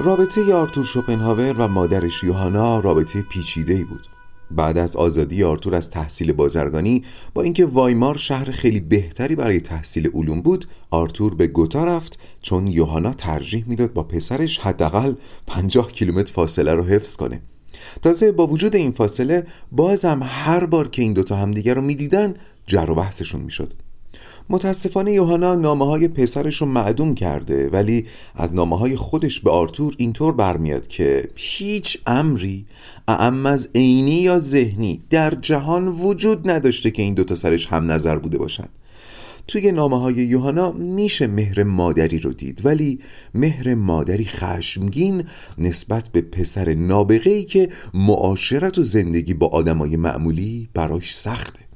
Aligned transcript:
رابطه 0.00 0.54
آرتور 0.54 0.84
شوپنهاور 0.84 1.54
و 1.58 1.68
مادرش 1.68 2.24
یوهانا 2.24 2.80
رابطه 2.80 3.22
پیچیده 3.22 3.74
ای 3.74 3.84
بود. 3.84 4.06
بعد 4.50 4.78
از 4.78 4.96
آزادی 4.96 5.44
آرتور 5.44 5.74
از 5.74 5.90
تحصیل 5.90 6.32
بازرگانی 6.32 7.04
با 7.34 7.42
اینکه 7.42 7.66
وایمار 7.66 8.16
شهر 8.16 8.50
خیلی 8.50 8.80
بهتری 8.80 9.36
برای 9.36 9.60
تحصیل 9.60 10.10
علوم 10.14 10.42
بود 10.42 10.68
آرتور 10.90 11.34
به 11.34 11.46
گوتا 11.46 11.84
رفت 11.84 12.18
چون 12.42 12.66
یوهانا 12.66 13.12
ترجیح 13.12 13.64
می‌داد 13.66 13.92
با 13.92 14.02
پسرش 14.02 14.58
حداقل 14.58 15.14
50 15.46 15.92
کیلومتر 15.92 16.32
فاصله 16.32 16.72
رو 16.72 16.84
حفظ 16.84 17.16
کنه. 17.16 17.40
تازه 18.02 18.32
با 18.32 18.46
وجود 18.46 18.76
این 18.76 18.92
فاصله 18.92 19.46
بازم 19.72 20.20
هر 20.22 20.66
بار 20.66 20.88
که 20.88 21.02
این 21.02 21.12
دوتا 21.12 21.36
همدیگر 21.36 21.74
رو 21.74 21.82
می‌دیدن 21.82 22.34
جر 22.66 22.90
و 22.90 22.94
بحثشون 22.94 23.40
می‌شد. 23.40 23.74
متاسفانه 24.50 25.12
یوهانا 25.12 25.54
نامه 25.54 25.86
های 25.86 26.08
پسرش 26.08 26.56
رو 26.56 26.66
معدوم 26.66 27.14
کرده 27.14 27.68
ولی 27.68 28.06
از 28.34 28.54
نامه 28.54 28.78
های 28.78 28.96
خودش 28.96 29.40
به 29.40 29.50
آرتور 29.50 29.94
اینطور 29.96 30.34
برمیاد 30.34 30.86
که 30.86 31.28
هیچ 31.36 31.98
امری 32.06 32.66
اعم 33.08 33.46
از 33.46 33.68
عینی 33.74 34.20
یا 34.20 34.38
ذهنی 34.38 35.02
در 35.10 35.30
جهان 35.30 35.88
وجود 35.88 36.50
نداشته 36.50 36.90
که 36.90 37.02
این 37.02 37.14
دوتا 37.14 37.34
سرش 37.34 37.66
هم 37.66 37.92
نظر 37.92 38.18
بوده 38.18 38.38
باشن. 38.38 38.68
توی 39.48 39.72
نامه 39.72 40.00
های 40.00 40.14
یوهانا 40.14 40.72
میشه 40.72 41.26
مهر 41.26 41.62
مادری 41.62 42.18
رو 42.18 42.32
دید 42.32 42.66
ولی 42.66 43.00
مهر 43.34 43.74
مادری 43.74 44.24
خشمگین 44.24 45.24
نسبت 45.58 46.08
به 46.08 46.20
پسر 46.20 46.74
نابغه 46.74 47.30
ای 47.30 47.44
که 47.44 47.68
معاشرت 47.94 48.78
و 48.78 48.82
زندگی 48.82 49.34
با 49.34 49.46
آدمای 49.46 49.96
معمولی 49.96 50.68
براش 50.74 51.14
سخته. 51.14 51.67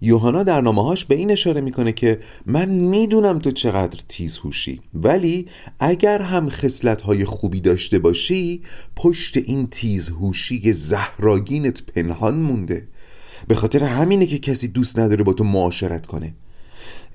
یوهانا 0.00 0.42
در 0.42 0.60
نامه‌هاش 0.60 1.04
به 1.04 1.14
این 1.14 1.30
اشاره 1.30 1.60
می‌کنه 1.60 1.92
که 1.92 2.20
من 2.46 2.68
می‌دونم 2.68 3.38
تو 3.38 3.50
چقدر 3.50 4.00
تیز 4.08 4.38
هوشی 4.38 4.80
ولی 4.94 5.46
اگر 5.80 6.22
هم 6.22 6.50
های 7.04 7.24
خوبی 7.24 7.60
داشته 7.60 7.98
باشی 7.98 8.62
پشت 8.96 9.36
این 9.36 9.66
تیز 9.66 10.08
هوشی 10.08 10.72
زهراگینت 10.72 11.82
پنهان 11.82 12.34
مونده. 12.34 12.88
به 13.48 13.54
خاطر 13.54 13.84
همینه 13.84 14.26
که 14.26 14.38
کسی 14.38 14.68
دوست 14.68 14.98
نداره 14.98 15.24
با 15.24 15.32
تو 15.32 15.44
معاشرت 15.44 16.06
کنه. 16.06 16.34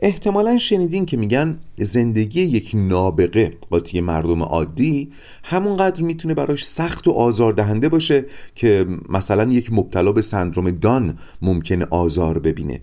احتمالا 0.05 0.57
شنیدین 0.57 1.05
که 1.05 1.17
میگن 1.17 1.59
زندگی 1.77 2.41
یک 2.41 2.71
نابغه 2.73 3.57
قاطی 3.69 4.01
مردم 4.01 4.43
عادی 4.43 5.11
همونقدر 5.43 6.03
می‌تونه 6.03 6.33
براش 6.33 6.65
سخت 6.65 7.07
و 7.07 7.11
آزاردهنده 7.11 7.89
باشه 7.89 8.25
که 8.55 8.85
مثلا 9.09 9.51
یک 9.51 9.73
مبتلا 9.73 10.11
به 10.11 10.21
سندروم 10.21 10.71
دان 10.71 11.17
ممکنه 11.41 11.85
آزار 11.89 12.39
ببینه. 12.39 12.79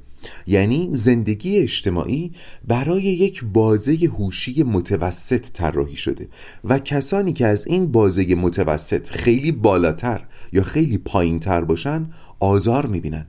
یعنی 0.46 0.88
زندگی 0.92 1.58
اجتماعی 1.58 2.32
برای 2.68 3.02
یک 3.02 3.44
بازه 3.44 3.92
هوشی 3.92 4.62
متوسط 4.62 5.46
طراحی 5.52 5.96
شده 5.96 6.28
و 6.64 6.78
کسانی 6.78 7.32
که 7.32 7.46
از 7.46 7.66
این 7.66 7.92
بازه 7.92 8.34
متوسط 8.34 9.10
خیلی 9.10 9.52
بالاتر 9.52 10.20
یا 10.52 10.62
خیلی 10.62 10.98
پایینتر 10.98 11.64
باشن 11.64 12.10
آزار 12.41 12.86
می‌بینن. 12.86 13.26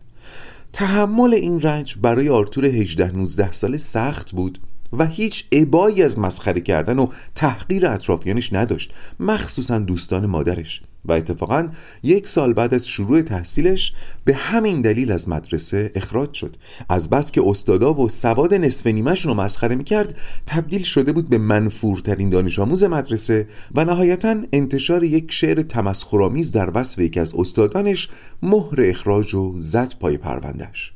تحمل 0.74 1.34
این 1.34 1.62
رنج 1.62 1.96
برای 2.02 2.30
آرتور 2.30 2.66
18 2.66 3.12
19 3.12 3.52
ساله 3.52 3.78
سخت 3.78 4.32
بود. 4.32 4.60
و 4.94 5.06
هیچ 5.06 5.46
عبایی 5.52 6.04
از 6.04 6.20
مسخره 6.20 6.62
کردن 6.62 7.00
و 7.00 7.08
تحقیر 7.36 7.88
اطرافیانش 7.88 8.54
نداشت 8.54 8.94
مخصوصا 9.20 9.80
دوستان 9.80 10.26
مادرش. 10.26 10.82
و 11.06 11.12
اتفاقا 11.12 11.70
یک 12.04 12.28
سال 12.28 12.54
بعد 12.54 12.74
از 12.74 12.88
شروع 12.88 13.22
تحصیلش 13.22 13.94
به 14.26 14.34
همین 14.34 14.82
دلیل 14.82 15.12
از 15.12 15.30
مدرسه 15.30 15.92
اخراج 15.96 16.34
شد. 16.34 16.56
از 16.90 17.10
بس 17.10 17.32
که 17.32 17.42
استادا 17.46 17.94
و 17.94 18.10
سواد 18.10 18.54
نصف 18.54 18.88
نیمهشون 18.88 19.32
رو 19.32 19.44
مسخره 19.44 19.76
می‌کرد 19.76 20.18
تبدیل 20.48 20.84
شده 20.84 21.12
بود 21.12 21.30
به 21.30 21.38
منفورترین 21.38 22.30
دانش 22.30 22.60
آموز 22.60 22.84
مدرسه 22.84 23.48
و 23.76 23.86
نهایتا 23.86 24.36
انتشار 24.54 25.04
یک 25.04 25.32
شعر 25.32 25.62
تمسخرآمیز 25.62 26.52
در 26.52 26.72
وصف 26.74 27.00
یکی 27.00 27.20
از 27.20 27.34
استادانش 27.36 28.10
مهر 28.42 28.82
اخراج 28.82 29.36
و 29.36 29.56
زد 29.58 29.94
پای 30.00 30.18
پروندهش 30.18 30.94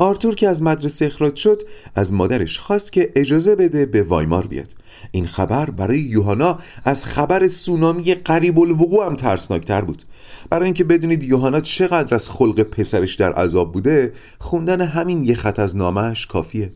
آرتور 0.00 0.34
که 0.34 0.48
از 0.48 0.62
مدرسه 0.62 1.06
اخراج 1.06 1.36
شد 1.36 1.62
از 1.94 2.12
مادرش 2.12 2.58
خواست 2.58 2.92
که 2.92 3.12
اجازه 3.14 3.56
بده 3.56 3.86
به 3.86 4.02
وایمار 4.02 4.46
بیاد. 4.46 4.74
این 5.10 5.26
خبر 5.26 5.70
برای 5.70 5.98
یوهانا 5.98 6.58
از 6.84 7.04
خبر 7.04 7.46
سونامی 7.46 8.14
قریب 8.14 8.58
الوقوع 8.58 9.06
هم 9.06 9.16
ترسناکتر 9.16 9.80
بود. 9.80 10.02
برای 10.50 10.64
اینکه 10.64 10.84
بدونید 10.84 11.22
یوهانا 11.22 11.60
چقدر 11.60 12.14
از 12.14 12.30
خلق 12.30 12.62
پسرش 12.62 13.14
در 13.14 13.32
عذاب 13.32 13.72
بوده 13.72 14.12
خوندن 14.38 14.80
همین 14.80 15.24
یه 15.24 15.34
خط 15.34 15.58
از 15.58 15.76
نامهش 15.76 16.26
کافیه. 16.26 16.72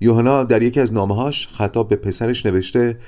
یوهانا 0.00 0.44
در 0.44 0.62
یکی 0.62 0.80
از 0.80 0.92
نامهاش 0.92 1.48
خطاب 1.52 1.88
به 1.88 1.96
پسرش 1.96 2.46
نوشته 2.46 2.98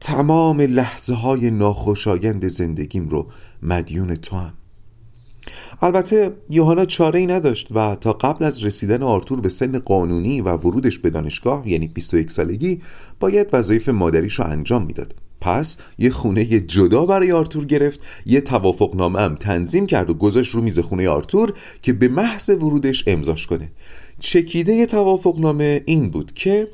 تمام 0.00 0.60
لحظه 0.60 1.14
های 1.14 1.50
ناخوشایند 1.50 2.48
زندگیم 2.48 3.08
رو 3.08 3.26
مدیون 3.62 4.14
تو 4.14 4.36
هم. 4.36 4.52
البته 5.82 6.32
یوهانا 6.50 6.84
چاره 6.84 7.20
ای 7.20 7.26
نداشت 7.26 7.68
و 7.70 7.96
تا 7.96 8.12
قبل 8.12 8.44
از 8.44 8.64
رسیدن 8.64 9.02
آرتور 9.02 9.40
به 9.40 9.48
سن 9.48 9.78
قانونی 9.78 10.40
و 10.40 10.56
ورودش 10.56 10.98
به 10.98 11.10
دانشگاه 11.10 11.68
یعنی 11.68 11.88
21 11.88 12.30
سالگی 12.30 12.80
باید 13.20 13.48
وظایف 13.52 13.88
مادریش 13.88 14.34
رو 14.34 14.46
انجام 14.46 14.86
می‌داد. 14.86 15.14
پس 15.40 15.76
یه 15.98 16.10
خونه 16.10 16.44
جدا 16.44 17.06
برای 17.06 17.32
آرتور 17.32 17.64
گرفت 17.64 18.00
یه 18.26 18.40
توافق 18.40 18.96
نامه 18.96 19.20
هم 19.20 19.34
تنظیم 19.34 19.86
کرد 19.86 20.10
و 20.10 20.14
گذاشت 20.14 20.54
رو 20.54 20.62
میز 20.62 20.78
خونه 20.78 21.08
آرتور 21.08 21.52
که 21.82 21.92
به 21.92 22.08
محض 22.08 22.50
ورودش 22.50 23.04
امضاش 23.06 23.46
کنه. 23.46 23.70
چکیده 24.20 24.86
توافق 24.86 25.38
نامه 25.38 25.82
این 25.86 26.10
بود 26.10 26.32
که 26.32 26.68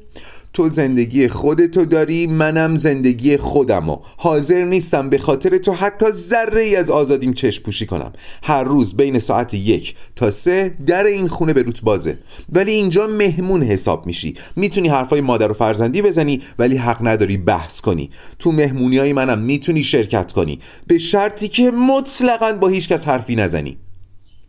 تو 0.53 0.69
زندگی 0.69 1.29
خودتو 1.29 1.85
داری 1.85 2.27
منم 2.27 2.77
زندگی 2.77 3.37
خودم 3.37 3.91
و 3.91 3.99
حاضر 4.17 4.65
نیستم 4.65 5.11
به 5.11 5.19
خاطر 5.19 5.59
تو 5.59 5.73
حتی 5.73 6.07
ذره 6.11 6.63
ای 6.63 6.77
از 6.77 6.91
آزادیم 6.91 7.33
چشم 7.33 7.63
پوشی 7.63 7.87
کنم. 7.87 8.13
هر 8.43 8.65
روز 8.65 8.97
بین 8.97 9.19
ساعت 9.19 9.55
یک 9.55 9.95
تا 10.17 10.31
سه 10.31 10.75
در 10.87 11.05
این 11.05 11.29
خونه 11.29 11.53
به 11.53 11.63
روت 11.63 11.83
بازه. 11.83 12.19
ولی 12.53 12.71
اینجا 12.71 13.07
مهمون 13.07 13.63
حساب 13.63 14.07
میشی. 14.07 14.35
می‌تونی 14.57 14.89
حرفای 14.89 15.21
مادر 15.21 15.51
و 15.51 15.55
فرزندی 15.55 16.03
بزنی 16.03 16.43
ولی 16.59 16.77
حق 16.77 16.99
نداری 17.07 17.37
بحث 17.37 17.81
کنی. 17.81 18.11
تو 18.39 18.53
مهمونی 18.53 18.99
های 18.99 19.13
منم 19.13 19.39
می‌تونی 19.39 19.83
شرکت 19.83 20.33
کنی. 20.33 20.61
به 20.87 20.99
شرطی 20.99 21.49
که 21.49 21.71
مطلقا 21.71 22.53
با 22.53 22.69
هیچ 22.69 22.89
کس 22.89 23.09
حرفی 23.09 23.37
نزنی. 23.37 23.79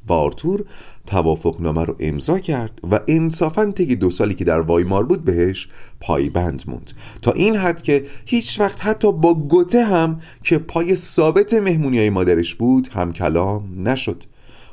و 0.08 0.14
آرتور 0.14 0.66
توافقنامه 1.06 1.86
رو 1.86 1.96
امضا 2.00 2.40
کرد 2.40 2.80
و 2.91 3.00
انصافا 3.08 3.72
طی 3.72 3.96
دو 3.96 4.09
سالی 4.09 4.34
که 4.34 4.44
در 4.44 4.59
وایمار 4.59 5.03
بود 5.03 5.25
بهش 5.25 5.68
پایبند 6.00 6.64
موند. 6.68 6.91
تا 7.22 7.31
این 7.31 7.56
حد 7.56 7.81
که 7.81 8.06
هیچ 8.25 8.59
وقت 8.59 8.86
حتی 8.86 9.12
با 9.12 9.34
گوته 9.34 9.86
هم 9.86 10.19
که 10.44 10.58
پای 10.58 10.96
ثابت 10.96 11.53
مهمونی 11.53 11.97
های 11.97 12.09
مادرش 12.09 12.56
بود 12.56 12.88
هم 12.88 13.14
کلام 13.14 13.90
نشد. 13.90 14.24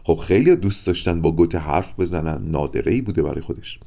خب 0.04 0.16
خیلی 0.16 0.56
دوست 0.56 0.86
داشتن 0.86 1.22
با 1.22 1.32
گوته 1.32 1.58
حرف 1.58 2.00
بزنن 2.00 2.50
نادره 2.50 3.02
بوده 3.02 3.22
برای 3.22 3.40
خودش. 3.40 3.78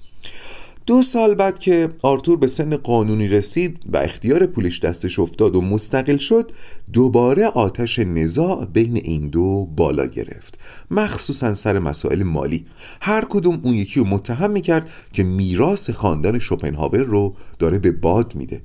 دو 0.85 1.01
سال 1.01 1.35
بعد 1.35 1.59
که 1.59 1.89
آرتور 2.01 2.37
به 2.37 2.47
سن 2.47 2.77
قانونی 2.77 3.27
رسید 3.27 3.79
و 3.85 3.97
اختیار 3.97 4.45
پولش 4.45 4.79
دستش 4.79 5.19
افتاد 5.19 5.55
و 5.55 5.61
مستقل 5.61 6.17
شد 6.17 6.51
دوباره 6.93 7.45
آتش 7.45 7.99
نزاع 7.99 8.65
بین 8.65 8.97
این 8.97 9.29
دو 9.29 9.65
بالا 9.75 10.05
گرفت. 10.05 10.59
مخصوصا 10.91 11.55
سر 11.55 11.79
مسائل 11.79 12.23
مالی. 12.23 12.65
هر 13.01 13.25
کدوم 13.29 13.59
اون 13.63 13.73
یکی 13.73 13.99
رو 13.99 14.05
متهم 14.05 14.51
می‌کرد 14.51 14.89
که 15.13 15.23
میراث 15.23 15.89
خاندان 15.89 16.39
شوپنهاور 16.39 16.99
رو 17.03 17.35
داره 17.59 17.79
به 17.79 17.91
باد 17.91 18.35
میده. 18.35 18.61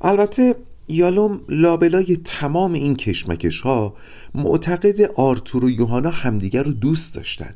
البته 0.00 0.54
یالوم 0.88 1.40
لابلای 1.48 2.16
تمام 2.24 2.72
این 2.72 2.96
کشمکش 2.96 3.60
ها 3.60 3.94
معتقد 4.34 5.00
آرتور 5.00 5.64
و 5.64 5.70
یوهانا 5.70 6.10
همدیگر 6.10 6.62
رو 6.62 6.72
دوست 6.72 7.14
داشتن. 7.14 7.54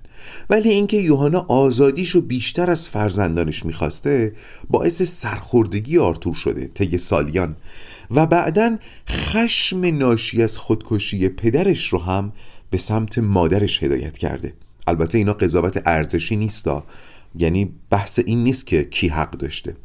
ولی 0.50 0.70
اینکه 0.70 0.96
یوهانا 0.96 1.46
آزادیشو 1.48 2.20
بیشتر 2.20 2.70
از 2.70 2.88
فرزندانش 2.88 3.66
می‌خواسته 3.66 4.32
باعث 4.70 5.02
سرخوردگی 5.02 5.98
آرتور 5.98 6.34
شده 6.34 6.70
طی 6.74 6.98
سالیان. 6.98 7.56
و 8.10 8.26
بعدا 8.26 8.76
خشم 9.08 9.84
ناشی 9.84 10.42
از 10.42 10.58
خودکشی 10.58 11.28
پدرش 11.28 11.88
رو 11.88 11.98
هم 11.98 12.32
به 12.70 12.78
سمت 12.78 13.18
مادرش 13.18 13.82
هدایت 13.82 14.18
کرده. 14.18 14.54
البته 14.86 15.18
اینا 15.18 15.32
قضاوت 15.32 15.82
ارزشی 15.86 16.36
نیستا. 16.36 16.84
یعنی 17.38 17.72
بحث 17.90 18.20
این 18.26 18.44
نیست 18.44 18.66
که 18.66 18.84
کی 18.84 19.08
حق 19.08 19.30
داشته. 19.30 19.76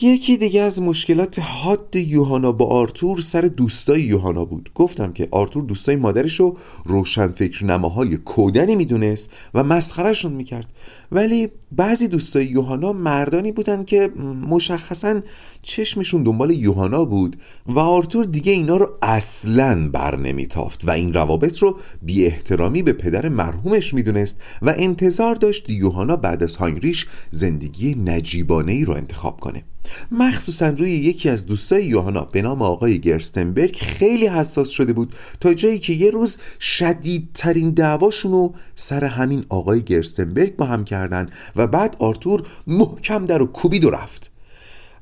یکی 0.00 0.36
دیگه 0.36 0.62
از 0.62 0.82
مشکلات 0.82 1.38
حاد 1.38 1.96
یوهانا 1.96 2.52
با 2.52 2.66
آرتور 2.66 3.20
سر 3.20 3.40
دوستای 3.40 4.02
یوهانا 4.02 4.44
بود. 4.44 4.70
گفتم 4.74 5.12
که 5.12 5.28
آرتور 5.30 5.62
دوستای 5.62 5.96
مادرش 5.96 6.40
رو 6.40 6.56
روشن 6.84 7.28
فکر 7.28 7.64
نماهای 7.64 8.16
کودنی 8.16 8.76
می‌دونست 8.76 9.30
و 9.54 9.64
مسخرشون 9.64 10.32
می‌کرد. 10.32 10.68
ولی 11.12 11.48
بعضی 11.76 12.08
دوستای 12.08 12.46
یوهانا 12.46 12.92
مردانی 12.92 13.52
بودن 13.52 13.84
که 13.84 14.08
مشخصا 14.48 15.20
چشمشون 15.62 16.22
دنبال 16.22 16.50
یوهانا 16.50 17.04
بود 17.04 17.36
و 17.66 17.78
آرتور 17.78 18.24
دیگه 18.24 18.52
اینا 18.52 18.76
رو 18.76 18.98
اصلا 19.02 19.88
بر 19.88 20.16
نمیتافت 20.16 20.88
و 20.88 20.90
این 20.90 21.12
روابط 21.12 21.58
رو 21.58 21.78
بی 22.02 22.26
احترامی 22.26 22.82
به 22.82 22.92
پدر 22.92 23.28
مرحومش 23.28 23.94
می‌دونست 23.94 24.40
و 24.62 24.74
انتظار 24.76 25.34
داشت 25.34 25.70
یوهانا 25.70 26.16
بعد 26.16 26.42
از 26.42 26.56
هاینریش 26.56 27.06
زندگی 27.30 27.94
نجیبانه 27.94 28.72
ای 28.72 28.84
رو 28.84 28.94
انتخاب 28.94 29.40
کنه. 29.40 29.64
مخصوصا 30.10 30.68
روی 30.68 30.90
یکی 30.90 31.28
از 31.28 31.46
دوستای 31.46 31.84
یوهانا 31.84 32.24
به 32.24 32.42
نام 32.42 32.62
آقای 32.62 32.98
گرستنبرگ 32.98 33.76
خیلی 33.76 34.26
حساس 34.26 34.68
شده 34.68 34.92
بود 34.92 35.14
تا 35.40 35.54
جایی 35.54 35.78
که 35.78 35.92
یه 35.92 36.10
روز 36.10 36.38
شدیدترین 36.60 37.70
دعواشون 37.70 38.32
رو 38.32 38.54
سر 38.74 39.04
همین 39.04 39.44
آقای 39.48 39.82
گرستنبرگ 39.82 40.56
با 40.56 40.64
هم 40.64 40.84
کردن 40.84 41.28
و 41.56 41.63
بعد 41.66 41.96
آرتور 41.98 42.42
محکم 42.66 43.24
در 43.24 43.42
و 43.42 43.46
کوبید 43.46 43.84
و 43.84 43.90
رفت. 43.90 44.30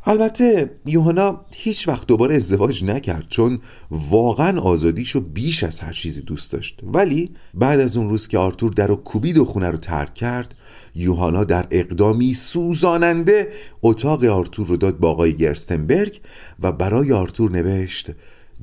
البته 0.04 0.70
یوهانا 0.86 1.40
هیچ 1.54 1.88
وقت 1.88 2.06
دوباره 2.06 2.36
ازدواج 2.36 2.84
نکرد 2.84 3.26
چون 3.28 3.58
واقعا 3.90 4.60
آزادیشو 4.60 5.20
بیش 5.20 5.64
از 5.64 5.80
هر 5.80 5.92
چیزی 5.92 6.22
دوست 6.22 6.52
داشت. 6.52 6.80
ولی 6.82 7.30
بعد 7.54 7.80
از 7.80 7.96
اون 7.96 8.08
روز 8.08 8.28
که 8.28 8.38
آرتور 8.38 8.72
در 8.72 8.90
و 8.90 8.96
کوبید 8.96 9.38
و 9.38 9.44
خونه 9.44 9.70
رو 9.70 9.76
ترک 9.76 10.14
کرد 10.14 10.54
یوهانا 10.94 11.44
در 11.44 11.66
اقدامی 11.70 12.34
سوزاننده 12.34 13.52
اتاق 13.82 14.24
آرتور 14.24 14.66
رو 14.66 14.76
داد 14.76 14.98
با 14.98 15.10
آقای 15.10 15.36
گرستنبرگ 15.36 16.20
و 16.60 16.72
برای 16.72 17.12
آرتور 17.12 17.50
نوشت 17.50 18.10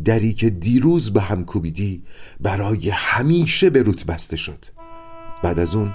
دری 0.06 0.34
که 0.34 0.50
دیروز 0.50 1.13
به 1.13 1.22
هم 1.22 1.45
کوبیدی 1.45 2.04
برای 2.40 2.90
همیشه 2.90 3.69
به 3.69 3.81
روت 3.81 4.06
بسته 4.06 4.38
شد. 4.38 4.66
بعد 5.44 5.60
از 5.60 5.75
اون 5.75 5.94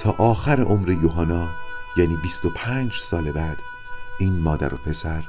تا 0.00 0.10
آخر 0.10 0.60
عمر 0.60 0.90
یوهانا 0.90 1.48
یعنی 1.96 2.16
25 2.16 2.92
سال 2.92 3.32
بعد 3.32 3.62
این 4.18 4.40
مادر 4.40 4.74
و 4.74 4.76
پسر 4.76 5.24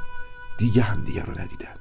دیگه 0.58 0.82
هم 0.82 1.02
دیگه 1.02 1.24
رو 1.24 1.42
ندیدن. 1.42 1.81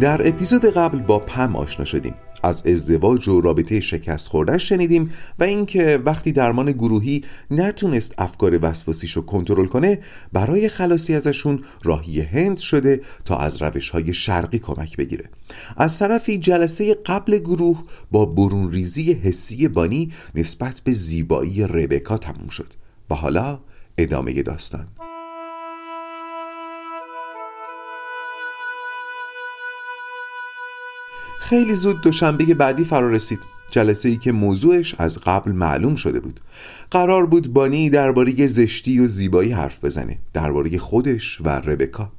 در 0.00 0.28
اپیزود 0.28 0.64
قبل 0.64 0.98
با 0.98 1.18
پم 1.18 1.56
آشنا 1.56 1.84
شدیم. 1.84 2.14
از 2.42 2.66
ازدواج 2.66 3.28
و 3.28 3.40
رابطه 3.40 3.80
شکست 3.80 4.28
خورده 4.28 4.58
شنیدیم 4.58 5.10
و 5.38 5.44
اینکه 5.44 6.02
وقتی 6.04 6.32
درمان 6.32 6.72
گروهی 6.72 7.24
نتونست 7.50 8.14
افکار 8.18 8.58
وسواسیش 8.62 9.12
رو 9.12 9.22
کنترل 9.22 9.66
کنه 9.66 9.98
برای 10.32 10.68
خلاصی 10.68 11.14
ازشون 11.14 11.64
راهی 11.82 12.20
هند 12.20 12.58
شده 12.58 13.00
تا 13.24 13.36
از 13.36 13.62
روش 13.62 13.90
های 13.90 14.14
شرقی 14.14 14.58
کمک 14.58 14.96
بگیره. 14.96 15.24
از 15.76 15.98
طرفی 15.98 16.38
جلسه 16.38 16.94
قبل 16.94 17.38
گروه 17.38 17.84
با 18.10 18.26
برون 18.26 18.72
ریزی 18.72 19.12
حسی 19.12 19.68
بانی 19.68 20.12
نسبت 20.34 20.80
به 20.84 20.92
زیبایی 20.92 21.66
ربکا 21.66 22.18
تموم 22.18 22.48
شد 22.48 22.72
و 23.10 23.14
حالا 23.14 23.60
ادامه 23.98 24.42
داستان. 24.42 24.88
خیلی 31.40 31.74
زود 31.74 32.00
دوشنبه 32.00 32.44
بعدی 32.54 32.84
فرا 32.84 33.10
رسید. 33.10 33.38
جلسه 33.70 34.08
ای 34.08 34.16
که 34.16 34.32
موضوعش 34.32 34.94
از 34.98 35.18
قبل 35.18 35.52
معلوم 35.52 35.94
شده 35.94 36.20
بود. 36.20 36.40
قرار 36.90 37.26
بود 37.26 37.52
بانی 37.52 37.90
درباره 37.90 38.46
زشتی 38.46 39.00
و 39.00 39.06
زیبایی 39.06 39.52
حرف 39.52 39.84
بزنه. 39.84 40.18
درباره 40.32 40.78
خودش 40.78 41.40
و 41.40 41.48
ربکا. 41.48 42.12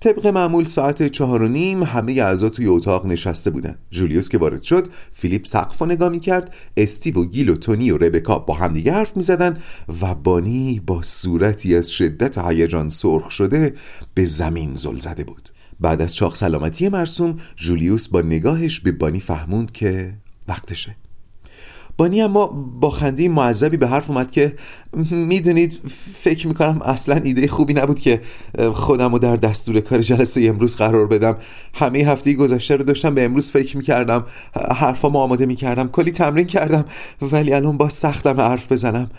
طبق 0.00 0.26
معمول 0.26 0.64
ساعت 0.64 1.08
چهار 1.08 1.42
و 1.42 1.48
نیم 1.48 1.82
همه 1.82 2.12
اعضا 2.12 2.48
توی 2.48 2.66
اتاق 2.66 3.06
نشسته 3.06 3.50
بودن. 3.50 3.78
جولیوس 3.90 4.28
که 4.28 4.38
وارد 4.38 4.62
شد 4.62 4.88
فیلیپ 5.12 5.46
سقف 5.46 5.82
نگاه 5.82 6.08
می‌کرد 6.08 6.54
استیو 6.76 7.18
و 7.18 7.24
گیل 7.24 7.48
و 7.48 7.56
تونی 7.56 7.90
و 7.90 7.96
ربکا 7.96 8.38
با 8.38 8.54
همدیگه 8.54 8.92
حرف 8.92 9.16
می‌زدن 9.16 9.58
و 10.02 10.14
بانی 10.14 10.82
با 10.86 11.02
صورتی 11.02 11.76
از 11.76 11.90
شدت 11.90 12.38
هیجان 12.38 12.88
سرخ 12.88 13.30
شده 13.30 13.74
به 14.14 14.24
زمین 14.24 14.74
زل 14.74 14.98
زده 14.98 15.24
بود. 15.24 15.55
بعد 15.80 16.00
از 16.00 16.14
چاق 16.14 16.34
سلامتی 16.34 16.88
مرسوم 16.88 17.36
جولیوس 17.56 18.08
با 18.08 18.20
نگاهش 18.20 18.80
به 18.80 18.92
بانی 18.92 19.20
فهموند 19.20 19.72
که 19.72 20.14
وقتشه. 20.48 20.96
بانی 21.98 22.22
اما 22.22 22.46
با 22.80 22.90
خنده 22.90 23.28
معذبی 23.28 23.76
به 23.76 23.86
حرف 23.86 24.10
اومد 24.10 24.30
که 24.30 24.56
می‌دونید 25.10 25.80
فکر 26.20 26.48
می‌کنم 26.48 26.82
اصلا 26.82 27.14
ایده 27.14 27.48
خوبی 27.48 27.74
نبود 27.74 28.00
که 28.00 28.20
خودم 28.74 29.12
رو 29.12 29.18
در 29.18 29.36
دستور 29.36 29.80
کار 29.80 30.00
جلسه 30.00 30.44
امروز 30.44 30.76
قرار 30.76 31.06
بدم. 31.06 31.36
همه 31.74 31.98
هفته 31.98 32.34
گذشته 32.34 32.76
رو 32.76 32.84
داشتم 32.84 33.14
به 33.14 33.24
امروز 33.24 33.50
فکر 33.50 33.76
می‌کردم 33.76 34.24
حرفامو 34.76 35.18
آماده 35.18 35.46
می‌کردم 35.46 35.88
کلی 35.88 36.10
تمرین 36.10 36.46
کردم 36.46 36.84
ولی 37.22 37.52
الان 37.52 37.76
با 37.76 37.88
سختم 37.88 38.40
حرف 38.40 38.72
بزنم. 38.72 39.10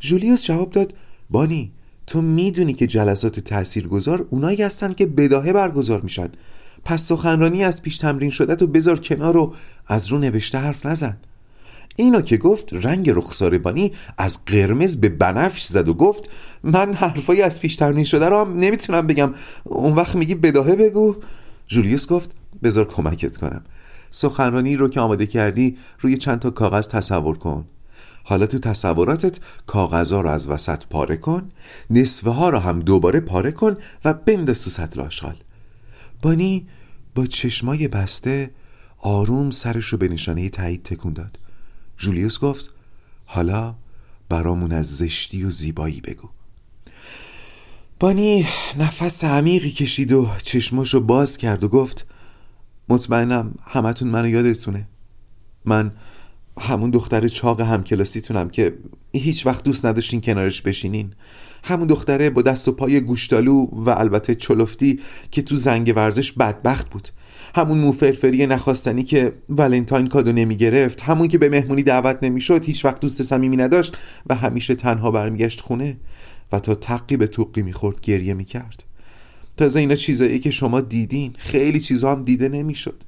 جولیوس 0.00 0.44
جواب 0.44 0.70
داد 0.70 0.94
بانی 1.30 1.72
تو 2.06 2.22
می‌دونی 2.22 2.74
که 2.74 2.86
جلسات 2.86 3.40
تاثیرگذار 3.40 4.26
اونایی 4.30 4.62
هستن 4.62 4.92
که 4.92 5.06
بداهه 5.06 5.52
برگزار 5.52 6.00
میشن. 6.00 6.28
پس 6.84 7.04
سخنرانی 7.04 7.64
از 7.64 7.82
پیش 7.82 7.98
تمرین 7.98 8.30
شده 8.30 8.56
تو 8.56 8.66
بذار 8.66 8.98
کنار 8.98 9.36
و 9.36 9.54
از 9.86 10.08
رو 10.08 10.18
نوشته 10.18 10.58
حرف 10.58 10.86
نزن. 10.86 11.16
اینو 11.96 12.20
که 12.20 12.36
گفت 12.36 12.68
رنگ 12.72 13.10
رخسار 13.10 13.58
بانی 13.58 13.92
از 14.18 14.44
قرمز 14.44 14.96
به 14.96 15.08
بنفش 15.08 15.64
زد 15.64 15.88
و 15.88 15.94
گفت 15.94 16.30
من 16.62 16.94
حرفایی 16.94 17.42
از 17.42 17.60
پیش 17.60 17.76
تمرین 17.76 18.04
شده 18.04 18.28
رو 18.28 18.40
هم 18.40 18.56
نمی‌تونم 18.56 19.06
بگم. 19.06 19.34
اون 19.64 19.94
وقت 19.94 20.16
میگی 20.16 20.34
بداهه 20.34 20.76
بگو. 20.76 21.16
جولیوس 21.66 22.06
گفت 22.06 22.30
بذار 22.62 22.84
کمکت 22.84 23.36
کنم. 23.36 23.64
سخنرانی 24.10 24.76
رو 24.76 24.88
که 24.88 25.00
آماده 25.00 25.26
کردی 25.26 25.76
روی 26.00 26.16
چند 26.16 26.38
تا 26.38 26.50
کاغذ 26.50 26.88
تصور 26.88 27.38
کن. 27.38 27.64
حالا 28.24 28.46
تو 28.46 28.58
تصوراتت 28.58 29.40
کاغذها 29.66 30.20
رو 30.20 30.30
از 30.30 30.48
وسط 30.48 30.86
پاره 30.86 31.16
کن 31.16 31.50
نصفه 31.90 32.30
ها 32.30 32.50
رو 32.50 32.58
هم 32.58 32.80
دوباره 32.80 33.20
پاره 33.20 33.52
کن 33.52 33.76
و 34.04 34.14
بنداز 34.14 34.64
تو 34.64 34.70
سطل 34.70 35.00
آشغال. 35.00 35.36
بانی 36.22 36.68
با 37.14 37.26
چشمای 37.26 37.88
بسته 37.88 38.50
آروم 38.98 39.50
سرش 39.50 39.86
رو 39.86 39.98
به 39.98 40.08
نشانه 40.08 40.48
تایید 40.48 40.82
تکون 40.82 41.12
داد. 41.12 41.38
جولیوس 41.96 42.38
گفت 42.38 42.74
حالا 43.24 43.74
برامون 44.28 44.72
از 44.72 44.96
زشتی 44.96 45.44
و 45.44 45.50
زیبایی 45.50 46.00
بگو. 46.00 46.28
بانی 48.00 48.46
نفس 48.78 49.24
عمیقی 49.24 49.70
کشید 49.70 50.12
و 50.12 50.28
چشماشو 50.42 51.00
باز 51.00 51.36
کرد 51.36 51.64
و 51.64 51.68
گفت 51.68 52.06
مطمئنم 52.88 53.54
همتون 53.66 54.08
منو 54.08 54.28
یادتونه. 54.28 54.88
من 55.64 55.92
همون 56.60 56.90
دختر 56.90 57.28
چاق 57.28 57.60
همکلاسیتونم 57.60 58.48
که 58.48 58.74
هیچ 59.12 59.46
وقت 59.46 59.64
دوست 59.64 59.86
نداشتین 59.86 60.20
کنارش 60.20 60.62
بشینین. 60.62 61.12
همون 61.64 61.86
دختره 61.86 62.30
با 62.30 62.42
دست 62.42 62.68
و 62.68 62.72
پای 62.72 63.00
گوشتالو 63.00 63.66
و 63.72 63.90
البته 63.90 64.34
چلفتی 64.34 65.00
که 65.30 65.42
تو 65.42 65.56
زنگ 65.56 65.92
ورزش 65.96 66.32
بدبخت 66.32 66.90
بود. 66.90 67.08
همون 67.54 67.78
موفرفری 67.78 68.46
نخواستنی 68.46 69.02
که 69.02 69.32
ولنتاین 69.48 70.06
کادو 70.06 70.32
نمی 70.32 70.56
گرفت 70.56 71.00
همون 71.00 71.28
که 71.28 71.38
به 71.38 71.48
مهمونی 71.48 71.82
دعوت 71.82 72.18
نمی‌شد 72.22 72.64
هیچ 72.64 72.84
وقت 72.84 73.00
دوست 73.00 73.22
صمیمی 73.22 73.56
نداشت 73.56 73.96
و 74.26 74.34
همیشه 74.34 74.74
تنها 74.74 75.10
برمیگشت 75.10 75.60
خونه 75.60 75.96
و 76.52 76.58
تا 76.58 76.74
تقی 76.74 77.16
به 77.16 77.26
توقی 77.26 77.62
می‌خورد 77.62 78.00
گریه 78.00 78.34
می‌کرد. 78.34 78.84
تازه 79.56 79.80
اینا 79.80 79.94
چیزایی 79.94 80.38
که 80.38 80.50
شما 80.50 80.80
دیدین 80.80 81.34
خیلی 81.38 81.80
چیزها 81.80 82.12
هم 82.12 82.22
دیده 82.22 82.48
نمی‌شد. 82.48 83.02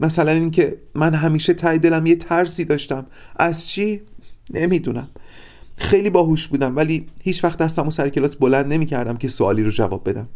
مثلا 0.00 0.30
اینکه 0.30 0.78
من 0.94 1.14
همیشه 1.14 1.54
تای 1.54 1.78
دلم 1.78 2.06
یه 2.06 2.16
ترسی 2.16 2.64
داشتم. 2.64 3.06
از 3.36 3.68
چی؟ 3.68 4.00
نمی‌دونم. 4.50 5.08
خیلی 5.76 6.10
باهوش 6.10 6.48
بودم 6.48 6.76
ولی 6.76 7.06
هیچ 7.22 7.44
وقت 7.44 7.58
دستم 7.58 7.86
و 7.86 7.90
سر 7.90 8.08
کلاس 8.08 8.36
بلند 8.36 8.72
نمی‌کردم 8.72 9.16
که 9.16 9.28
سوالی 9.28 9.62
رو 9.62 9.70
جواب 9.70 10.08
بدم. 10.08 10.28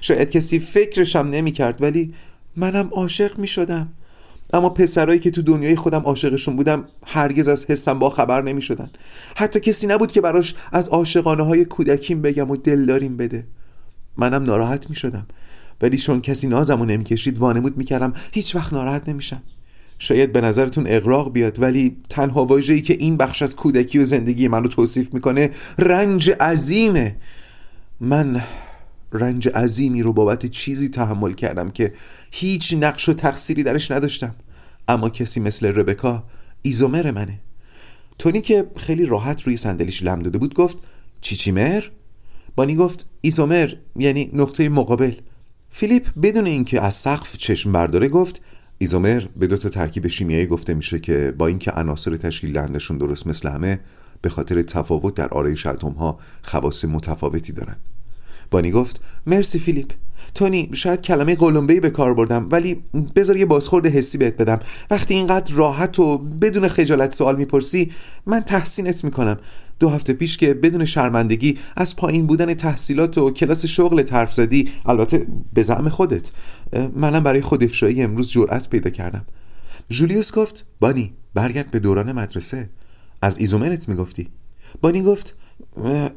شاید 0.00 0.30
کسی 0.30 0.58
فکرشم 0.58 1.28
نمی‌کرد 1.32 1.82
ولی 1.82 2.14
منم 2.56 2.88
عاشق 2.92 3.38
می‌شدم. 3.38 3.92
اما 4.52 4.70
پسرایی 4.70 5.18
که 5.18 5.30
تو 5.30 5.42
دنیای 5.42 5.76
خودم 5.76 6.00
عاشقشون 6.00 6.56
بودم 6.56 6.84
هرگز 7.06 7.48
از 7.48 7.66
حسم 7.68 7.98
با 7.98 8.10
خبر 8.10 8.42
نمی 8.42 8.62
شدن 8.62 8.90
حتی 9.36 9.60
کسی 9.60 9.86
نبود 9.86 10.12
که 10.12 10.20
براش 10.20 10.54
از 10.72 10.88
عاشقانه 10.88 11.42
های 11.42 11.64
کودکیم 11.64 12.22
بگم 12.22 12.50
و 12.50 12.56
دلداریم 12.56 13.16
بده. 13.16 13.46
منم 14.16 14.42
ناراحت 14.42 14.90
می 14.90 14.96
شدم 14.96 15.26
ولی 15.80 15.98
چون 15.98 16.20
کسی 16.20 16.46
نازمو 16.46 16.84
نمی‌کشید 16.84 17.38
وانمود 17.38 17.76
می‌کردم 17.76 18.14
هیچ 18.32 18.56
وقت 18.56 18.72
ناراحت 18.72 19.08
نمیشم. 19.08 19.42
شاید 19.98 20.32
به 20.32 20.40
نظرتون 20.40 20.84
اقراق 20.88 21.32
بیاد 21.32 21.62
ولی 21.62 21.96
تنها 22.08 22.44
واژه‌ای 22.44 22.80
که 22.80 22.94
این 22.94 23.16
بخش 23.16 23.42
از 23.42 23.56
کودکی 23.56 23.98
و 23.98 24.04
زندگی 24.04 24.48
منو 24.48 24.68
توصیف 24.68 25.14
می‌کنه 25.14 25.50
رنج 25.78 26.30
عظیمه. 26.30 27.16
من 28.00 28.42
رنج 29.12 29.48
عظیمی 29.48 30.02
رو 30.02 30.12
بابت 30.12 30.46
چیزی 30.46 30.88
تحمل 30.88 31.32
کردم 31.32 31.70
که 31.70 31.92
هیچ 32.30 32.74
نقش 32.80 33.08
و 33.08 33.12
تقصیری 33.12 33.62
درش 33.62 33.90
نداشتم. 33.90 34.34
اما 34.88 35.08
کسی 35.08 35.40
مثل 35.40 35.66
ربکا 35.66 36.24
ایزومر 36.62 37.10
منه. 37.10 37.40
تونی 38.18 38.40
که 38.40 38.66
خیلی 38.76 39.06
راحت 39.06 39.42
روی 39.42 39.56
صندلیش 39.56 40.02
لم 40.02 40.18
داده 40.18 40.38
بود 40.38 40.54
گفت 40.54 40.76
چیچیمر 41.20 41.84
بانی 42.56 42.74
گفت 42.74 43.06
ایزومر 43.20 43.72
یعنی 43.96 44.30
نقطه 44.32 44.68
مقابل. 44.68 45.12
فیلیپ 45.76 46.06
بدون 46.22 46.46
اینکه 46.46 46.82
از 46.82 46.94
سقف 46.94 47.36
چشم 47.36 47.72
برداره 47.72 48.08
گفت 48.08 48.42
ایزومر 48.78 49.24
به 49.36 49.46
دو 49.46 49.56
تا 49.56 49.68
ترکیب 49.68 50.06
شیمیایی 50.06 50.46
گفته 50.46 50.74
میشه 50.74 50.98
که 50.98 51.34
با 51.38 51.46
اینکه 51.46 51.70
عناصر 51.70 52.16
تشکیل 52.16 52.52
دهندشون 52.52 52.98
درست 52.98 53.26
مثل 53.26 53.48
همه 53.48 53.80
به 54.22 54.28
خاطر 54.28 54.62
تفاوت 54.62 55.14
در 55.14 55.28
آرایش 55.28 55.66
اتم 55.66 56.16
خواص 56.42 56.84
متفاوتی 56.84 57.52
دارن. 57.52 57.76
بانی 58.50 58.70
گفت 58.70 59.00
مرسی 59.26 59.58
فیلیپ. 59.58 59.92
تونی 60.34 60.70
شاید 60.72 61.00
کلمه 61.00 61.34
قلمبهی 61.34 61.80
به 61.80 61.90
کار 61.90 62.14
بردم 62.14 62.46
ولی 62.50 62.84
بذار 63.16 63.36
یه 63.36 63.46
بازخورد 63.46 63.86
حسی 63.86 64.18
بهت 64.18 64.36
بدم. 64.36 64.58
وقتی 64.90 65.14
اینقدر 65.14 65.54
راحت 65.54 65.98
و 65.98 66.18
بدون 66.18 66.68
خجالت 66.68 67.14
سوال 67.14 67.36
می‌پرسی 67.36 67.92
من 68.26 68.40
تحسینت 68.40 69.04
می‌کنم. 69.04 69.36
دو 69.78 69.88
هفته 69.88 70.12
پیش 70.12 70.36
که 70.36 70.54
بدون 70.54 70.84
شرمندگی 70.84 71.58
از 71.76 71.96
پایین 71.96 72.26
بودن 72.26 72.54
تحصیلات 72.54 73.18
و 73.18 73.30
کلاس 73.30 73.66
شغل 73.66 74.02
حرف 74.02 74.34
زدی 74.34 74.68
البته 74.86 75.26
به 75.52 75.62
زعم 75.62 75.88
خودت 75.88 76.30
منم 76.96 77.20
برای 77.20 77.40
خود 77.40 77.64
افشایی 77.64 78.02
امروز 78.02 78.30
جرأت 78.30 78.68
پیدا 78.70 78.90
کردم. 78.90 79.26
جولیوس 79.90 80.32
گفت 80.32 80.66
بانی 80.80 81.12
برگرد 81.34 81.70
به 81.70 81.78
دوران 81.78 82.12
مدرسه. 82.12 82.70
از 83.22 83.38
اون 83.38 83.58
وقت 83.58 83.88
می‌گفتی. 83.88 84.28
بانی 84.80 85.02
گفت 85.02 85.36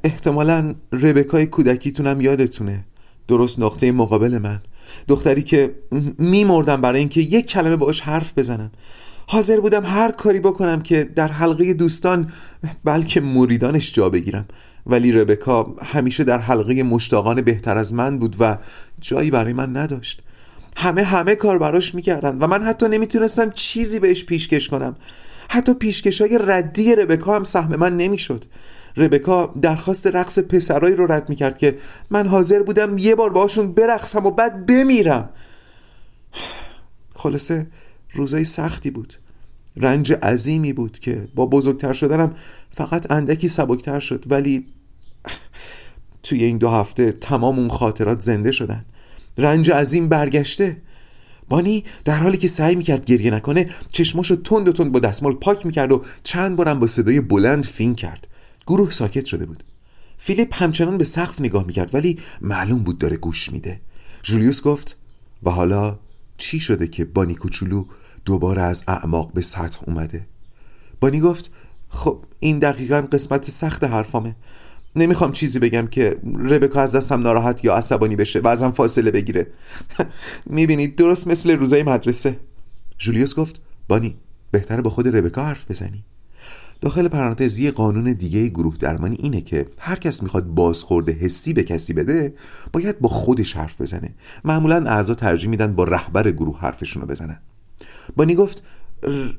احتمالا 0.04 0.76
ربکای 0.92 1.46
کودکیتونم 1.46 2.22
یادتونه. 2.22 2.86
درست 3.28 3.60
نقطه 3.60 3.92
مقابل 3.92 4.38
من. 4.38 4.62
دختری 5.08 5.44
که 5.44 5.76
میمردم 6.18 6.82
برای 6.82 7.00
اینکه 7.00 7.22
یک 7.22 7.46
کلمه 7.46 7.76
باش 7.76 8.02
حرف 8.02 8.34
بزنم. 8.38 8.72
حاضر 9.30 9.60
بودم 9.60 9.86
هر 9.86 10.12
کاری 10.12 10.40
بکنم 10.40 10.82
که 10.82 11.04
در 11.04 11.28
حلقه 11.28 11.74
دوستان 11.74 12.32
بلکه 12.84 13.22
مریدانش 13.22 13.94
جا 13.94 14.10
بگیرم. 14.10 14.46
ولی 14.86 15.12
ربکا 15.12 15.76
همیشه 15.86 16.24
در 16.24 16.40
حلقه 16.40 16.84
مشتاقان 16.84 17.42
بهتر 17.42 17.78
از 17.78 17.94
من 17.94 18.20
بود 18.20 18.36
و 18.40 18.58
جایی 19.02 19.32
برای 19.32 19.54
من 19.54 19.78
نداشت. 19.78 20.22
همه 20.78 21.04
همه 21.04 21.36
کار 21.36 21.58
براش 21.58 21.96
می‌کردن 21.96 22.38
و 22.38 22.48
من 22.48 22.64
حتی 22.64 22.88
نمی‌تونستم 22.88 23.50
چیزی 23.50 24.00
بهش 24.00 24.26
پیشکش 24.26 24.68
کنم. 24.68 24.96
حتی 25.50 25.74
پیشکش 25.74 26.22
های 26.22 26.40
ردی 26.42 26.96
ربکا 26.96 27.36
هم 27.36 27.44
سهم 27.44 27.76
من 27.76 27.98
نمی‌شد. 27.98 28.46
ربکا 28.98 29.54
درخواست 29.62 30.08
رقص 30.08 30.40
پسرایی 30.40 30.96
رو 30.96 31.12
رد 31.12 31.30
می‌کرد 31.30 31.58
که 31.58 31.78
من 32.10 32.28
حاضر 32.28 32.64
بودم 32.64 32.98
یه 32.98 33.16
بار 33.16 33.30
باشون 33.30 33.74
برقصم 33.74 34.26
و 34.26 34.32
بعد 34.32 34.66
بمیرم. 34.66 35.30
خلاصه 37.16 37.68
روزای 38.14 38.46
سختی 38.46 38.92
بود. 38.92 39.14
رنج 39.76 40.14
عظیمی 40.14 40.74
بود 40.74 41.00
که 41.00 41.28
با 41.36 41.46
بزرگتر 41.46 41.94
شدنم 41.94 42.36
فقط 42.76 43.12
اندکی 43.12 43.48
سبکتر 43.48 44.00
شد 44.00 44.24
ولی 44.32 44.66
توی 46.24 46.44
این 46.44 46.58
دو 46.58 46.70
هفته 46.70 47.12
تمام 47.12 47.60
اون 47.60 47.70
خاطرات 47.70 48.22
زنده 48.22 48.52
شدن. 48.52 48.86
رنج 49.38 49.72
عظیم 49.72 50.10
برگشته. 50.10 50.78
بانی 51.50 51.84
در 52.06 52.18
حالی 52.20 52.38
که 52.38 52.48
سعی 52.48 52.76
می‌کرد 52.76 53.06
گریه 53.06 53.32
نکنه 53.32 53.70
چشماشو 53.92 54.36
تند 54.36 54.70
و 54.70 54.72
تند 54.72 54.92
با 54.92 55.00
دستمال 55.00 55.34
پاک 55.34 55.66
می‌کرد 55.66 55.92
و 55.92 56.04
چند 56.24 56.56
بارم 56.56 56.80
با 56.80 56.88
صدای 56.88 57.22
بلند 57.22 57.66
فین 57.66 57.96
کرد. 57.96 58.28
گروه 58.68 58.92
ساکت 58.92 59.26
شده 59.26 59.46
بود. 59.46 59.64
فیلیپ 60.18 60.64
همچنان 60.64 60.98
به 60.98 61.04
سقف 61.04 61.42
نگاه 61.42 61.66
می‌کرد 61.66 61.96
ولی 61.96 62.20
معلوم 62.42 62.80
بود 62.80 62.98
داره 62.98 63.18
گوش 63.18 63.52
میده. 63.52 63.82
جولیوس 64.24 64.62
گفت 64.62 64.98
و 65.44 65.50
حالا؟ 65.50 66.00
چی 66.38 66.60
شده 66.60 66.88
که 66.88 67.06
بانی 67.06 67.36
کوچولو 67.36 67.86
دوباره 68.26 68.62
از 68.62 68.84
اعماق 68.88 69.34
به 69.34 69.42
سطح 69.42 69.80
اومده؟ 69.88 70.28
بانی 71.00 71.20
گفت 71.20 71.52
خب 71.90 72.26
این 72.40 72.60
دقیقا 72.60 73.02
قسمت 73.02 73.50
سخت 73.50 73.84
حرفامه. 73.84 74.36
نمی‌خوام 74.96 75.32
چیزی 75.32 75.60
بگم 75.60 75.88
که 75.88 76.18
ربکا 76.40 76.82
از 76.82 76.96
دستم 76.96 77.22
ناراحت 77.22 77.66
یا 77.66 77.76
عصبانی 77.76 78.16
بشه 78.16 78.40
و 78.40 78.48
ازم 78.48 78.72
فاصله 78.72 79.12
بگیره. 79.12 79.48
می‌بینید 80.46 80.96
درست 80.96 81.28
مثل 81.28 81.52
روزای 81.52 81.84
مدرسه. 81.84 82.40
جولیوس 82.98 83.36
گفت 83.36 83.62
بانی 83.88 84.18
بهتره 84.52 84.82
با 84.82 84.90
خود 84.90 85.16
ربکا 85.16 85.44
حرف 85.44 85.72
بزنی. 85.72 86.04
داخل 86.82 87.08
پرانتز 87.08 87.58
یه 87.58 87.72
قانون 87.72 88.14
دیگه 88.14 88.48
گروه 88.48 88.78
درمانی 88.78 89.16
اینه 89.20 89.42
که 89.42 89.66
هر 89.80 89.96
کس 89.96 90.24
می‌خواد 90.24 90.46
بازخورده 90.46 91.12
حسی 91.12 91.54
به 91.54 91.64
کسی 91.64 91.94
بده 91.94 92.34
باید 92.74 93.00
با 93.00 93.10
خودش 93.10 93.54
حرف 93.56 93.82
بزنه. 93.82 94.16
معمولا 94.46 94.84
اعضا 94.90 95.14
ترجیح 95.14 95.50
میدن 95.50 95.74
با 95.74 95.84
رهبر 95.84 96.32
گروه 96.32 96.60
حرفشون 96.60 97.02
رو 97.02 97.08
بزنن. 97.08 97.40
بانی 98.16 98.36
گفت 98.36 98.64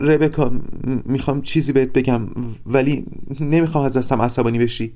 ربکا 0.00 0.52
می‌خوام 1.04 1.42
چیزی 1.42 1.72
بهت 1.72 1.92
بگم 1.92 2.28
ولی 2.66 3.06
نمی‌خوام 3.40 3.84
از 3.84 3.96
دستم 3.96 4.22
عصبانی 4.22 4.58
بشی. 4.58 4.92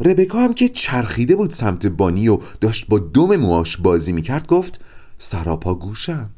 ربکا 0.00 0.38
هم 0.38 0.52
که 0.52 0.68
چرخیده 0.68 1.36
بود 1.36 1.50
سمت 1.50 1.86
بانی 1.86 2.28
و 2.28 2.38
داشت 2.60 2.88
با 2.88 2.98
دم 2.98 3.36
مواش 3.36 3.76
بازی 3.76 4.12
می‌کرد 4.12 4.46
گفت 4.46 4.80
سراپا 5.18 5.74
گوشم. 5.74 6.30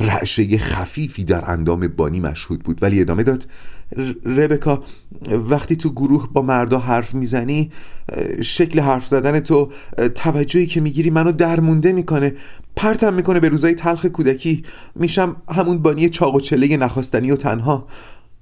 رعشه 0.00 0.58
خفیفی 0.58 1.24
در 1.24 1.50
اندام 1.50 1.88
بانی 1.88 2.20
مشهود 2.20 2.62
بود 2.62 2.82
ولی 2.82 3.00
ادامه 3.00 3.22
داد 3.22 3.46
ربکا 4.24 4.82
وقتی 5.28 5.76
تو 5.76 5.90
گروه 5.90 6.28
با 6.32 6.42
مردا 6.42 6.78
حرف 6.78 7.14
می‌زنی 7.14 7.70
شکل 8.42 8.80
حرف 8.80 9.06
زدن 9.06 9.40
تو 9.40 9.70
توجهی 10.14 10.66
که 10.66 10.80
می‌گیری 10.80 11.10
منو 11.10 11.32
درمونده 11.32 11.92
می‌کنه. 11.92 12.34
پرتم 12.76 13.14
می‌کنه 13.14 13.40
به 13.40 13.48
روزای 13.48 13.74
تلخ 13.74 14.06
کودکی. 14.06 14.64
میشم 14.94 15.36
همون 15.48 15.78
بانی 15.78 16.08
چاق 16.08 16.34
و 16.34 16.40
چله 16.40 16.76
نخواستنی 16.76 17.30
و 17.30 17.36
تنها. 17.36 17.86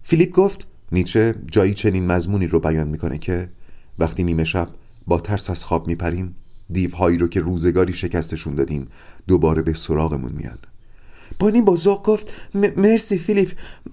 فیلیپ 0.02 0.30
گفت 0.30 0.66
نیچه 0.92 1.34
جایی 1.50 1.74
چنین 1.74 2.06
مضمونی 2.06 2.46
رو 2.46 2.60
بیان 2.60 2.88
می‌کنه 2.88 3.18
که 3.18 3.48
وقتی 3.98 4.24
نیمه 4.24 4.44
شب 4.44 4.68
با 5.06 5.20
ترس 5.20 5.50
از 5.50 5.64
خواب 5.64 5.86
میپریم 5.86 6.36
دیوهایی 6.70 7.18
رو 7.18 7.28
که 7.28 7.40
روزگاری 7.40 7.92
شکستشون 7.92 8.54
دادیم 8.54 8.88
دوباره 9.26 9.62
به 9.62 9.74
سراغمون 9.74 10.32
میان. 10.32 10.58
بانی 11.38 11.62
با 11.62 11.76
ذوق 11.76 12.02
گفت 12.02 12.32
مرسی 12.76 13.18
فیلیپ 13.18 13.52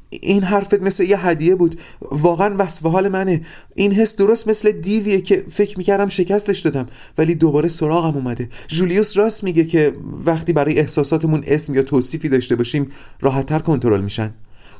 این 0.09 0.43
حرفت 0.43 0.81
مثل 0.81 1.03
یه 1.03 1.27
هدیه 1.27 1.55
بود. 1.55 1.79
واقعا 2.01 2.55
وصف 2.57 2.85
حال 2.85 3.09
منه. 3.09 3.41
این 3.75 3.91
حس 3.91 4.15
درست 4.15 4.47
مثل 4.47 4.71
دیویه 4.71 5.21
که 5.21 5.45
فکر 5.49 5.77
می‌کردم 5.77 6.07
شکستش 6.07 6.59
دادم 6.59 6.87
ولی 7.17 7.35
دوباره 7.35 7.67
سراغم 7.67 8.15
اومده. 8.15 8.49
جولیوس 8.67 9.17
راست 9.17 9.43
میگه 9.43 9.65
که 9.65 9.93
وقتی 10.25 10.53
برای 10.53 10.79
احساساتمون 10.79 11.43
اسم 11.47 11.75
یا 11.75 11.83
توصیفی 11.83 12.29
داشته 12.29 12.55
باشیم 12.55 12.91
راحتتر 13.21 13.59
کنترل 13.59 14.01
میشن. 14.01 14.33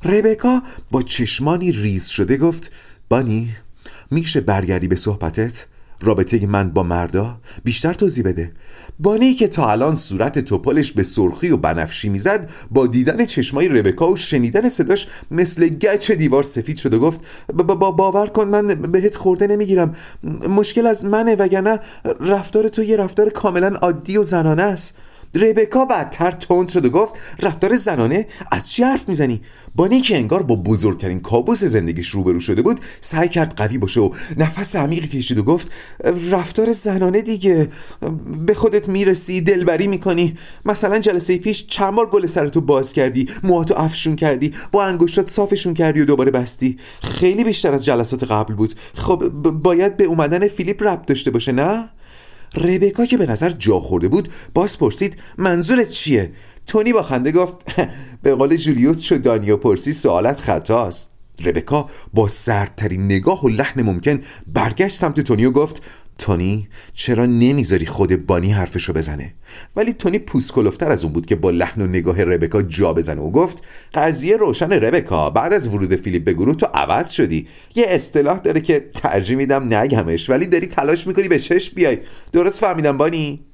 ربکا 0.03 0.61
با 0.91 1.01
چشمانی 1.01 1.71
ریز 1.71 2.07
شده 2.07 2.37
گفت 2.37 2.71
بانی 3.09 3.55
میشه 4.11 4.41
برگردی 4.41 4.87
به 4.87 4.95
صحبتت؟ 4.95 5.65
رابطه 6.01 6.47
من 6.47 6.69
با 6.69 6.83
مردا 6.83 7.37
بیشتر 7.63 7.93
توضیح 7.93 8.25
بده. 8.25 8.51
بانی 8.99 9.33
که 9.33 9.47
تا 9.47 9.71
الان 9.71 9.95
صورت 9.95 10.39
توپلش 10.39 10.91
به 10.91 11.03
سرخی 11.03 11.49
و 11.49 11.57
بنفشی 11.57 12.09
می‌زد 12.09 12.49
با 12.71 12.87
دیدن 12.87 13.25
چشمای 13.25 13.67
ربکا 13.67 14.11
و 14.11 14.17
شنیدن 14.17 14.69
صداش 14.69 15.07
مثل 15.31 15.67
گچ 15.67 16.11
دیوار 16.11 16.43
سفید 16.43 16.77
شد 16.77 16.93
و 16.93 16.99
گفت 16.99 17.19
با 17.53 17.91
باور 17.91 18.27
کن 18.27 18.47
من 18.47 18.67
بهت 18.67 19.15
خورده 19.15 19.47
نمی‌گیرم. 19.47 19.95
مشکل 20.49 20.87
از 20.87 21.05
منه 21.05 21.35
وگرنه 21.35 21.79
رفتار 22.19 22.67
تو 22.67 22.83
یه 22.83 22.97
رفتار 22.97 23.29
کاملا 23.29 23.67
عادی 23.67 24.17
و 24.17 24.23
زنانه 24.23 24.63
است. 24.63 24.97
ربکا 25.35 25.85
بدتر 25.85 26.31
تند 26.31 26.69
شد 26.69 26.85
و 26.85 26.89
گفت 26.89 27.13
رفتار 27.39 27.75
زنانه 27.75 28.27
از 28.51 28.71
چی 28.71 28.83
حرف 28.83 29.09
می‌زنی؟ 29.09 29.41
بانی 29.75 30.01
که 30.01 30.17
انگار 30.17 30.43
با 30.43 30.55
بزرگترین 30.55 31.19
کابوس 31.19 31.63
زندگیش 31.63 32.09
روبرو 32.09 32.39
شده 32.39 32.61
بود 32.61 32.79
سعی 33.01 33.29
کرد 33.29 33.53
قوی 33.55 33.77
باشه 33.77 34.01
و 34.01 34.09
نفس 34.37 34.75
عمیقی 34.75 35.07
کشید 35.07 35.37
و 35.37 35.43
گفت 35.43 35.71
رفتار 36.31 36.71
زنانه 36.71 37.21
دیگه 37.21 37.67
به 38.45 38.53
خودت 38.53 38.89
می‌رسی 38.89 39.41
دلبری 39.41 39.87
می‌کنی. 39.87 40.37
مثلا 40.65 40.99
جلسه 40.99 41.37
پیش 41.37 41.65
چند 41.65 41.95
بار 41.95 42.09
گل 42.09 42.25
سرتو 42.25 42.61
باز 42.61 42.93
کردی 42.93 43.29
موهاتو 43.43 43.73
افشون 43.77 44.15
کردی 44.15 44.53
با 44.71 44.85
انگشتات 44.85 45.29
صافشون 45.29 45.73
کردی 45.73 46.01
و 46.01 46.05
دوباره 46.05 46.31
بستی. 46.31 46.77
خیلی 47.01 47.43
بیشتر 47.43 47.71
از 47.71 47.85
جلسات 47.85 48.23
قبل 48.23 48.53
بود. 48.53 48.73
خب 48.93 49.29
باید 49.63 49.97
به 49.97 50.03
اومدن 50.03 50.47
فیلیپ 50.47 50.83
ربط 50.83 51.05
داشته 51.05 51.31
باشه 51.31 51.51
نه؟ 51.51 51.89
ربکا 52.55 53.05
که 53.05 53.17
به 53.17 53.25
نظر 53.25 53.49
جا 53.49 53.79
خورده 53.79 54.07
بود 54.07 54.29
باز 54.53 54.77
پرسید 54.77 55.17
منظورت 55.37 55.89
چیه؟ 55.89 56.31
تونی 56.67 56.93
با 56.93 57.03
خنده 57.03 57.31
گفت 57.31 57.55
به 58.23 58.35
قول 58.35 58.55
جولیوس 58.55 59.03
چو 59.03 59.17
دانیو 59.17 59.57
پرسی 59.57 59.93
سوالت 59.93 60.39
خطاست. 60.39 61.11
ربکا 61.45 61.89
با 62.13 62.27
سردترین 62.27 63.05
نگاه 63.05 63.45
و 63.45 63.49
لحن 63.49 63.81
ممکن 63.81 64.19
برگشت 64.47 64.95
سمت 64.95 65.19
تونی 65.19 65.45
و 65.45 65.51
گفت 65.51 65.83
تونی 66.21 66.67
چرا 66.93 67.25
نمی‌ذاری 67.25 67.85
خود 67.85 68.25
بانی 68.25 68.51
حرفشو 68.51 68.93
بزنه؟ 68.93 69.33
ولی 69.75 69.93
تونی 69.93 70.19
پوسکلوفتر 70.19 70.91
از 70.91 71.03
اون 71.03 71.13
بود 71.13 71.25
که 71.25 71.35
با 71.35 71.51
لحن 71.51 71.81
و 71.81 71.87
نگاه 71.87 72.23
ربکا 72.23 72.61
جا 72.61 72.93
بزنه 72.93 73.21
و 73.21 73.31
گفت 73.31 73.63
قضیه 73.93 74.37
روشن 74.37 74.71
ربکا 74.71 75.29
بعد 75.29 75.53
از 75.53 75.67
ورود 75.67 75.95
فیلیپ 75.95 76.23
به 76.23 76.33
گروه 76.33 76.55
تو 76.55 76.65
عوض 76.73 77.11
شدی. 77.11 77.47
یه 77.75 77.85
اصطلاح 77.87 78.39
داره 78.39 78.61
که 78.61 78.89
ترجیح 78.93 79.37
میدم 79.37 79.73
نگمش 79.73 80.29
ولی 80.29 80.45
داری 80.45 80.67
تلاش 80.67 81.07
می‌کنی 81.07 81.27
به 81.27 81.39
چشم 81.39 81.75
بیای. 81.75 81.97
درست 82.33 82.59
فهمیدم 82.59 82.97
بانی؟ 82.97 83.45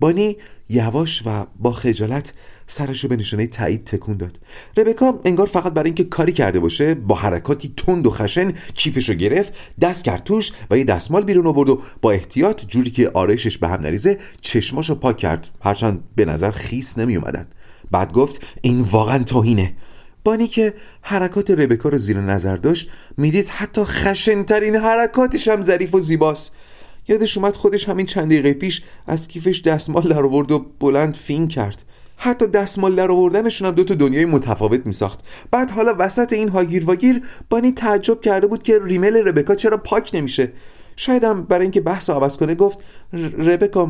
بانی 0.00 0.36
یواش 0.72 1.22
و 1.26 1.46
با 1.58 1.72
خجالت 1.72 2.32
سرشو 2.66 3.08
به 3.08 3.16
نشانه 3.16 3.46
تایید 3.46 3.84
تکون 3.84 4.16
داد. 4.16 4.40
ربکا 4.76 5.20
انگار 5.24 5.46
فقط 5.46 5.72
برای 5.72 5.88
اینکه 5.88 6.04
کاری 6.04 6.32
کرده 6.32 6.60
باشه 6.60 6.94
با 6.94 7.14
حرکاتی 7.14 7.74
تند 7.76 8.06
و 8.06 8.10
خشن 8.10 8.52
کیفشو 8.74 9.14
گرفت 9.14 9.52
دست 9.80 10.04
کرد 10.04 10.24
توش 10.24 10.52
و 10.70 10.78
یه 10.78 10.84
دستمال 10.84 11.24
بیرون 11.24 11.46
آورد 11.46 11.70
و 11.70 11.82
با 12.02 12.10
احتیاط 12.10 12.66
جوری 12.66 12.90
که 12.90 13.10
آرایشش 13.14 13.58
به 13.58 13.68
هم 13.68 13.80
نریزه 13.80 14.18
چشماشو 14.40 14.94
پاک 14.94 15.16
کرد. 15.16 15.48
هرچند 15.60 16.04
به 16.16 16.24
نظر 16.24 16.50
خیس 16.50 16.98
نمی 16.98 17.16
اومدن 17.16 17.46
بعد 17.90 18.12
گفت 18.12 18.42
این 18.62 18.80
واقعا 18.80 19.24
توهینه. 19.24 19.72
بانی 20.24 20.48
که 20.48 20.74
حرکات 21.02 21.50
ربکا 21.50 21.88
رو 21.88 21.98
زیر 21.98 22.20
نظر 22.20 22.56
داشت 22.56 22.90
می‌دید 23.16 23.48
حتی 23.48 23.84
خشنترین 23.84 24.76
حرکاتش 24.76 25.48
هم 25.48 25.62
ظریف 25.62 25.94
و 25.94 26.00
زیباست. 26.00 26.54
یادش 27.08 27.38
اومد 27.38 27.56
خودش 27.56 27.88
همین 27.88 28.06
چند 28.06 28.26
دقیقه 28.26 28.52
پیش 28.52 28.82
از 29.06 29.28
کیفش 29.28 29.60
دستمال 29.60 30.02
در 30.02 30.22
آورد 30.22 30.52
و 30.52 30.66
بلند 30.80 31.14
فین 31.14 31.48
کرد. 31.48 31.84
حتی 32.16 32.46
دستمال 32.46 32.94
در 32.94 33.10
آوردنشون 33.10 33.68
هم 33.68 33.74
دو 33.74 33.84
تا 33.84 33.94
دنیای 33.94 34.24
متفاوت 34.24 34.86
میساخت. 34.86 35.20
بعد 35.50 35.70
حالا 35.70 35.94
وسط 35.98 36.32
این 36.32 36.48
هاگیر 36.48 36.84
واگیر 36.84 37.22
بانی 37.50 37.72
تعجب 37.72 38.20
کرده 38.20 38.46
بود 38.46 38.62
که 38.62 38.78
ریمل 38.82 39.16
ربکا 39.16 39.54
چرا 39.54 39.76
پاک 39.76 40.10
نمیشه. 40.14 40.52
شایدم 40.96 41.42
برای 41.42 41.62
اینکه 41.62 41.80
بحث 41.80 42.10
عوض 42.10 42.36
کنه 42.36 42.54
گفت 42.54 42.78
ربکا 43.38 43.86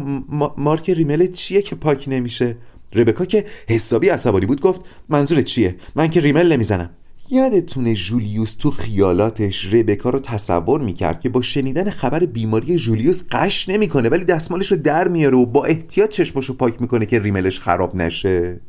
مارک 0.56 0.90
ریمل 0.90 1.26
چیه 1.26 1.62
که 1.62 1.74
پاک 1.74 2.04
نمیشه؟ 2.08 2.56
ربکا 2.94 3.24
که 3.24 3.44
حسابی 3.68 4.08
عصبانی 4.08 4.46
بود 4.46 4.60
گفت 4.60 4.80
منظورت 5.08 5.44
چیه؟ 5.44 5.76
من 5.94 6.10
که 6.10 6.20
ریمل 6.20 6.52
نمی‌زنم. 6.52 6.90
یادتونه 7.32 7.94
جولیوس 7.94 8.54
تو 8.54 8.70
خیالاتش 8.70 9.74
ربکا 9.74 10.10
رو 10.10 10.18
تصور 10.18 10.80
می‌کرد 10.80 11.20
که 11.20 11.28
با 11.28 11.42
شنیدن 11.42 11.90
خبر 11.90 12.26
بیماری 12.26 12.76
جولیوس 12.76 13.22
قش 13.30 13.68
نمی‌کنه 13.68 14.08
ولی 14.08 14.24
دستمالش 14.24 14.72
رو 14.72 14.78
در 14.78 15.08
میاره 15.08 15.36
و 15.36 15.46
با 15.46 15.64
احتیاط 15.64 16.10
چشمشو 16.10 16.56
پاک 16.56 16.80
می‌کنه 16.80 17.06
که 17.06 17.18
ریملش 17.18 17.60
خراب 17.60 17.96
نشه. 17.96 18.60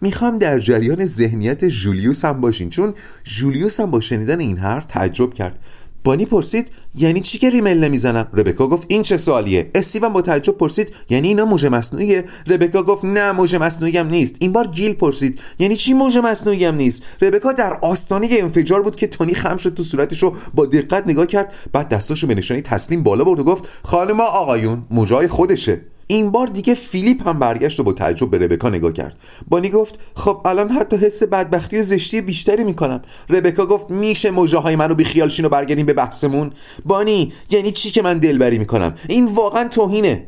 می‌خوام 0.00 0.36
در 0.36 0.58
جریان 0.58 1.04
ذهنیت 1.04 1.64
جولیوس 1.64 2.24
هم 2.24 2.40
باشین 2.40 2.70
چون 2.70 2.94
جولیوس 3.24 3.80
هم 3.80 3.90
با 3.90 4.00
شنیدن 4.00 4.40
این 4.40 4.58
حرف 4.58 4.84
تعجب 4.84 5.34
کرد. 5.34 5.58
بانی 6.04 6.26
پرسید 6.26 6.70
یعنی 6.94 7.20
چی 7.20 7.38
که 7.38 7.50
ریمل 7.50 7.78
نمی‌زنم؟ 7.78 8.28
ربکا 8.32 8.66
گفت 8.66 8.86
این 8.88 9.02
چه 9.02 9.16
سوالیه؟ 9.16 9.70
استیون 9.74 10.12
با 10.12 10.22
تعجب 10.22 10.52
پرسید 10.52 10.94
یعنی 11.10 11.28
اینا 11.28 11.44
موج 11.44 11.66
مصنوعیه؟ 11.66 12.24
ربکا 12.46 12.82
گفت 12.82 13.04
نه 13.04 13.32
موج 13.32 13.56
مصنوعی 13.56 13.98
هم 13.98 14.06
نیست. 14.06 14.36
این 14.40 14.52
بار 14.52 14.66
گیل 14.66 14.92
پرسید 14.92 15.40
یعنی 15.58 15.76
چی 15.76 15.92
موج 15.94 16.18
مصنوعی 16.18 16.64
هم 16.64 16.74
نیست؟ 16.74 17.02
ربکا 17.22 17.52
در 17.52 17.78
آستانه 17.82 18.28
انفجار 18.30 18.82
بود 18.82 18.96
که 18.96 19.06
تونی 19.06 19.34
خم 19.34 19.56
شد 19.56 19.74
تو 19.74 19.82
صورتش 19.82 20.22
رو 20.22 20.36
با 20.54 20.66
دقت 20.66 21.06
نگاه 21.06 21.26
کرد 21.26 21.52
بعد 21.72 21.88
دستاشو 21.88 22.26
به 22.26 22.34
نشانه 22.34 22.60
تسلیم 22.60 23.02
بالا 23.02 23.24
برد 23.24 23.40
و 23.40 23.44
گفت 23.44 23.64
خانم 23.82 24.20
آقایون 24.20 24.86
موجای 24.90 25.28
خودشه. 25.28 25.80
این 26.06 26.30
بار 26.30 26.46
دیگه 26.46 26.74
فیلیپ 26.74 27.28
هم 27.28 27.38
برگشت 27.38 27.80
و 27.80 27.84
با 27.84 27.92
تعجب 27.92 28.30
به 28.30 28.38
ربکا 28.38 28.68
نگاه 28.68 28.92
کرد. 28.92 29.16
بانی 29.48 29.68
گفت 29.68 30.00
خب 30.14 30.40
الان 30.44 30.70
حتی 30.70 30.96
حس 30.96 31.22
بدبختی 31.22 31.78
و 31.78 31.82
زشتی 31.82 32.20
بیشتری 32.20 32.64
می‌کنم. 32.64 33.02
ربکا 33.30 33.66
گفت 33.66 33.90
میشه 33.90 34.30
موجه 34.30 34.58
های 34.58 34.76
منو 34.76 34.94
بیخیال 34.94 35.28
شین 35.28 35.44
و 35.44 35.48
برگردیم 35.48 35.86
به 35.86 35.92
بحثمون؟ 35.92 36.52
بانی 36.84 37.32
یعنی 37.50 37.72
چی 37.72 37.90
که 37.90 38.02
من 38.02 38.18
دلبری 38.18 38.58
می‌کنم؟ 38.58 38.94
این 39.08 39.26
واقعا 39.26 39.68
توهینه. 39.68 40.26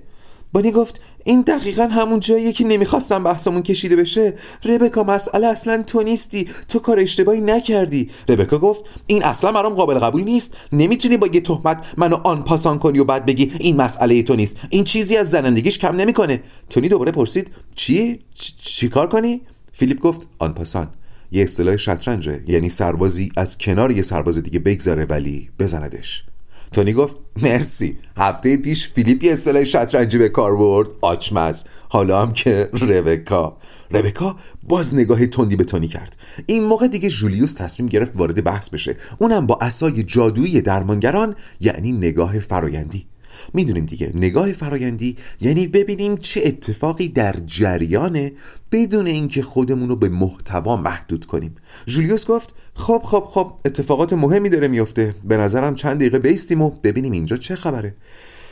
بانی 0.56 0.72
گفت 0.72 1.00
این 1.24 1.40
دقیقا 1.40 1.86
همون 1.86 2.20
جاییه 2.20 2.52
که 2.52 2.64
نمی‌خواستم 2.64 3.24
بحثمون 3.24 3.62
کشیده 3.62 3.96
بشه. 3.96 4.34
ربکا 4.64 5.02
مسئله 5.02 5.46
اصلا 5.46 5.82
تو 5.82 6.02
نیستی. 6.02 6.48
تو 6.68 6.78
کار 6.78 7.00
اشتباهی 7.00 7.40
نکردی. 7.40 8.10
ربکا 8.28 8.58
گفت 8.58 8.84
این 9.06 9.24
اصلا 9.24 9.52
برام 9.52 9.74
قابل 9.74 9.94
قبول 9.94 10.22
نیست. 10.22 10.54
نمی‌تونی 10.72 11.16
با 11.16 11.26
یه 11.26 11.40
تهمت 11.40 11.84
منو 11.96 12.16
آن 12.24 12.44
پاسان 12.44 12.78
کنی 12.78 12.98
و 12.98 13.04
بعد 13.04 13.26
بگی 13.26 13.52
این 13.60 13.76
مسئله 13.76 14.22
تو 14.22 14.36
نیست. 14.36 14.56
این 14.70 14.84
چیزی 14.84 15.16
از 15.16 15.30
زنندگیش 15.30 15.78
کم 15.78 15.96
نمی‌کنه. 15.96 16.42
تونی 16.70 16.88
دوباره 16.88 17.12
پرسید 17.12 17.50
چی؟ 17.74 18.20
چی 18.58 18.88
کار 18.88 19.08
کنی؟ 19.08 19.40
فیلیپ 19.72 20.00
گفت 20.00 20.28
آن 20.38 20.54
پاسان. 20.54 20.88
یه 21.32 21.42
اصطلاح 21.42 21.76
شطرنجه. 21.76 22.44
یعنی 22.48 22.68
سربازی 22.68 23.32
از 23.36 23.58
کنار 23.58 23.92
یه 23.92 24.02
سرباز 24.02 24.42
دیگه 24.42 24.58
بگذاره 24.58 25.04
ولی 25.04 25.50
بزندش. 25.58 26.24
تونی 26.72 26.92
گفت 26.92 27.16
مرسی. 27.42 27.98
هفته 28.16 28.56
پیش 28.56 28.88
فیلیپ 28.88 29.24
یه 29.24 29.32
اصطلاح 29.32 29.64
شطرنجی 29.64 30.18
به 30.18 30.28
کار 30.28 30.56
برد. 30.56 30.88
آچمز. 31.00 31.64
حالا 31.88 32.22
هم 32.22 32.32
که 32.32 32.70
ربکا. 32.72 33.56
ربکا 33.90 34.36
باز 34.62 34.94
نگاه 34.94 35.26
تندی 35.26 35.56
به 35.56 35.64
تونی 35.64 35.88
کرد. 35.88 36.16
این 36.46 36.64
موقع 36.64 36.88
دیگه 36.88 37.08
جولیوس 37.08 37.54
تصمیم 37.54 37.88
گرفت 37.88 38.12
وارد 38.14 38.44
بحث 38.44 38.68
بشه. 38.70 38.96
اونم 39.18 39.46
با 39.46 39.58
اسای 39.60 40.02
جادویی 40.02 40.60
درمانگران 40.60 41.34
یعنی 41.60 41.92
نگاه 41.92 42.38
فرایندی. 42.38 43.06
می‌دونیم 43.54 43.86
دیگه. 43.86 44.12
نگاه 44.14 44.52
فرایندی 44.52 45.16
یعنی 45.40 45.66
ببینیم 45.66 46.16
چه 46.16 46.42
اتفاقی 46.44 47.08
در 47.08 47.36
جریانه 47.46 48.32
بدون 48.72 49.06
اینکه 49.06 49.42
خودمون 49.42 49.88
رو 49.88 49.96
به 49.96 50.08
محتوا 50.08 50.76
محدود 50.76 51.26
کنیم. 51.26 51.54
جولیوس 51.86 52.26
گفت 52.26 52.54
خب 52.74 53.02
خب 53.04 53.24
خب 53.26 53.52
اتفاقات 53.64 54.12
مهمی 54.12 54.48
داره 54.48 54.68
میفته 54.68 55.14
به 55.24 55.36
نظرم 55.36 55.74
چند 55.74 55.96
دقیقه 55.96 56.18
بیستیم 56.18 56.62
و 56.62 56.70
ببینیم 56.70 57.12
اینجا 57.12 57.36
چه 57.36 57.54
خبره. 57.54 57.94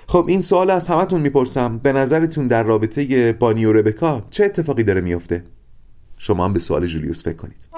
خب 0.09 0.25
این 0.29 0.41
سوال 0.41 0.71
از 0.71 0.89
همتون 0.89 1.21
می‌پرسم. 1.21 1.79
به 1.79 1.93
نظرتون 1.93 2.47
در 2.47 2.63
رابطه 2.63 3.33
بانی 3.33 3.65
و 3.65 3.73
ربکا 3.73 4.27
چه 4.31 4.45
اتفاقی 4.45 4.83
داره 4.83 5.01
میفته 5.01 5.45
شما 6.19 6.45
هم 6.45 6.53
به 6.53 6.59
سوال 6.59 6.87
جولیوس 6.87 7.23
فکر 7.23 7.37
کنید. 7.37 7.69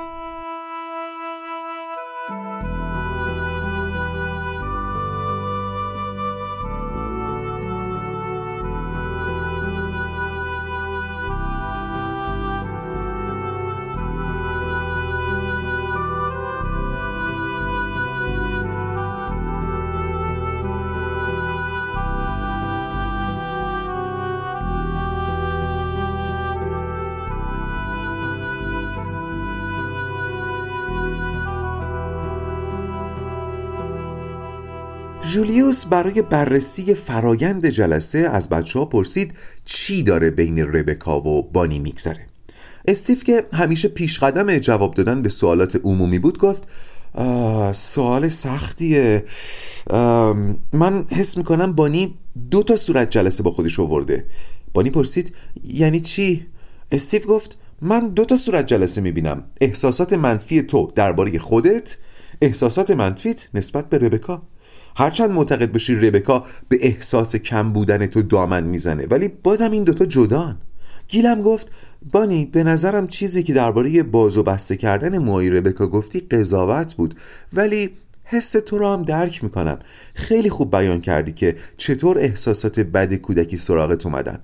جولیوس 35.37 35.85
برای 35.85 36.23
بررسی 36.23 36.95
فرایند 36.95 37.67
جلسه 37.67 38.19
از 38.19 38.49
بچه 38.49 38.79
ها 38.79 38.85
پرسید 38.85 39.35
چی 39.65 40.03
داره 40.03 40.31
بین 40.31 40.59
ربکا 40.59 41.21
و 41.21 41.43
بانی 41.43 41.79
میگذره. 41.79 42.27
استیف 42.89 43.25
که 43.25 43.47
همیشه 43.53 43.89
پیش 43.89 44.19
قدم 44.19 44.59
جواب 44.59 44.95
دادن 44.95 45.23
به 45.23 45.29
سوالات 45.29 45.81
عمومی 45.85 46.19
بود 46.19 46.39
گفت 46.39 46.63
سوال 47.77 48.29
سختیه. 48.29 49.25
من 50.73 51.05
حس 51.11 51.37
می‌کنم 51.37 51.73
بانی 51.73 52.15
دو 52.51 52.63
تا 52.63 52.77
صورت 52.77 53.11
جلسه 53.11 53.43
با 53.43 53.51
خودش 53.51 53.81
آورده. 53.81 54.25
بانی 54.75 54.91
پرسید 54.91 55.35
یعنی 55.65 56.01
چی؟ 56.01 56.47
استیف 56.93 57.25
گفت 57.29 57.59
من 57.83 58.09
دو 58.09 58.25
تا 58.25 58.37
صورت 58.37 58.67
جلسه 58.67 59.01
می‌بینم. 59.01 59.45
احساسات 59.61 60.13
منفی 60.13 60.63
تو 60.63 60.93
درباره 60.95 61.39
خودت 61.39 61.97
احساسات 62.43 62.91
منفیت 62.91 63.49
نسبت 63.55 63.89
به 63.89 63.99
ربکا. 63.99 64.43
هرچند 64.97 65.31
معتقد 65.31 65.73
باشی 65.73 65.95
ربکا 65.95 66.45
به 66.69 66.79
احساس 66.81 67.37
کم 67.37 67.73
بودن 67.73 68.07
تو 68.07 68.23
دامن 68.23 68.65
می‌زنه 68.65 69.07
ولی 69.07 69.29
بازم 69.29 69.71
این 69.71 69.85
دوتا 69.85 70.05
جدان. 70.05 70.59
گیلم 71.09 71.43
گفت 71.43 71.71
بانی 72.13 72.47
به 72.47 72.63
نظرم 72.63 73.07
چیزی 73.07 73.43
که 73.43 73.55
درباره 73.55 74.03
باز 74.03 74.37
و 74.37 74.43
بسته 74.43 74.77
کردن 74.77 75.19
موهای 75.19 75.51
ربکا 75.51 75.87
گفتی 75.87 76.21
قضاوت 76.21 76.95
بود 76.95 77.15
ولی 77.53 77.91
حس 78.25 78.53
تو 78.53 78.79
رو 78.79 78.93
هم 78.93 79.03
درک 79.03 79.45
می‌کنم. 79.45 79.79
خیلی 80.15 80.51
خوب 80.51 80.77
بیان 80.77 81.01
کردی 81.01 81.33
که 81.33 81.57
چطور 81.77 82.19
احساسات 82.19 82.81
بد 82.81 83.15
کودکی 83.15 83.57
سراغت 83.57 84.07
اومدن. 84.07 84.39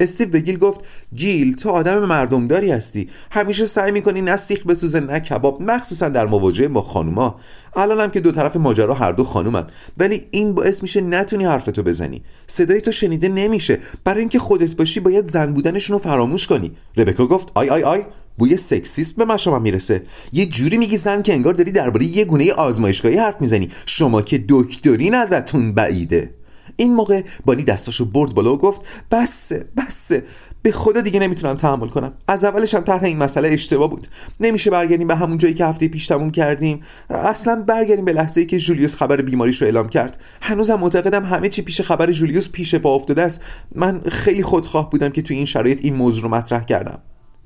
استیو 0.00 0.28
به 0.28 0.56
گفت 0.56 0.80
گیل 1.14 1.54
تو 1.54 1.68
آدم 1.70 2.04
مردمداری 2.04 2.70
هستی. 2.70 3.08
همیشه 3.30 3.64
سعی 3.64 3.92
می‌کنی 3.92 4.22
نه 4.22 4.36
سیخ 4.36 4.66
بسوزه 4.66 5.00
نه 5.00 5.20
کباب 5.20 5.62
مخصوصا 5.62 6.08
در 6.08 6.26
مواجهه 6.26 6.68
با 6.68 6.82
خانوما. 6.82 7.40
الانم 7.76 8.10
که 8.10 8.20
دو 8.20 8.32
طرف 8.32 8.56
ماجرا 8.56 8.94
هر 8.94 9.12
دو 9.12 9.24
خانومن. 9.24 9.66
ولی 9.98 10.26
این 10.30 10.54
باعث 10.54 10.82
میشه 10.82 11.00
نتونی 11.00 11.44
حرفتو 11.44 11.82
بزنی. 11.82 12.22
صدای 12.46 12.80
تو 12.80 12.92
شنیده 12.92 13.28
نمیشه. 13.28 13.78
برای 14.04 14.20
اینکه 14.20 14.38
خودت 14.38 14.76
باشی 14.76 15.00
باید 15.00 15.28
زن 15.28 15.52
بودنشون 15.52 15.94
رو 15.94 16.02
فراموش 16.02 16.46
کنی. 16.46 16.72
ربکا 16.96 17.26
گفت 17.26 17.48
آی 17.54 17.68
آی 17.68 17.82
آی 17.82 18.04
بوی 18.38 18.56
sexist 18.56 19.16
به 19.16 19.24
مشامم 19.24 19.62
می‌رسه. 19.62 20.02
یه 20.32 20.46
جوری 20.46 20.78
میگی 20.78 20.96
زن 20.96 21.22
که 21.22 21.32
انگار 21.32 21.54
داری 21.54 21.72
درباره 21.72 22.04
یه 22.04 22.24
گونه 22.24 22.52
آزمایشگاهی 22.52 23.16
حرف 23.16 23.40
می‌زنی. 23.40 23.68
شما 23.86 24.22
که 24.22 24.44
دکترین 24.48 25.14
ازتون 25.14 25.72
بعیده. 25.72 26.30
این 26.76 26.94
موقع 26.94 27.22
بانی 27.44 27.64
دستاشو 27.64 28.04
برد 28.04 28.34
بالا 28.34 28.54
و 28.54 28.58
گفت 28.58 28.80
بسه 29.10 29.68
بسه 29.76 30.24
به 30.62 30.72
خدا 30.72 31.00
دیگه 31.00 31.20
نمی‌تونم 31.20 31.54
تحمل 31.54 31.88
کنم. 31.88 32.12
از 32.28 32.44
اولش 32.44 32.74
هم 32.74 32.80
طرح 32.80 33.04
این 33.04 33.18
مسئله 33.18 33.48
اشتباه 33.48 33.90
بود. 33.90 34.08
نمیشه 34.40 34.70
برگردیم 34.70 35.06
به 35.06 35.14
همون 35.14 35.38
جایی 35.38 35.54
که 35.54 35.64
هفته 35.64 35.88
پیش 35.88 36.06
تموم 36.06 36.30
کردیم. 36.30 36.80
اصلا 37.10 37.64
برگردیم 37.66 38.04
به 38.04 38.12
لحظه 38.12 38.40
ای 38.40 38.46
که 38.46 38.58
جولیوس 38.58 38.96
خبر 38.96 39.16
بیماریش 39.16 39.62
رو 39.62 39.64
اعلام 39.64 39.88
کرد. 39.88 40.20
هنوزم 40.42 40.74
معتقدم 40.74 41.24
همه 41.24 41.48
چی 41.48 41.62
پیش 41.62 41.80
خبر 41.80 42.12
جولیوس 42.12 42.48
پیش 42.48 42.74
پا 42.74 42.94
افتاده 42.94 43.22
است. 43.22 43.40
من 43.74 44.00
خیلی 44.00 44.42
خودخواه 44.42 44.90
بودم 44.90 45.08
که 45.08 45.22
تو 45.22 45.34
این 45.34 45.44
شرایط 45.44 45.84
این 45.84 45.94
موضوع 45.94 46.22
رو 46.22 46.28
مطرح 46.28 46.64
کردم. 46.64 46.98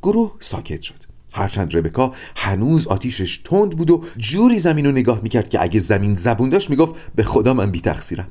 گروه 0.03 0.33
ساکت 0.41 0.81
شد. 0.81 1.09
هرچند 1.33 1.77
ربکا 1.77 2.13
هنوز 2.37 2.87
آتیشش 2.87 3.41
تند 3.45 3.71
بود 3.71 3.91
و 3.91 4.05
جوری 4.17 4.59
زمین 4.59 4.87
رو 4.87 4.93
نگاه 4.93 5.21
می‌کرد 5.23 5.49
که 5.49 5.63
اگه 5.63 5.81
زمین 5.81 6.15
زبون 6.15 6.49
داشت 6.49 6.71
می‌گفت 6.71 6.95
به 7.15 7.23
خدا 7.23 7.55
من 7.55 7.71
بی 7.71 7.81
تقصیرم 7.81 8.29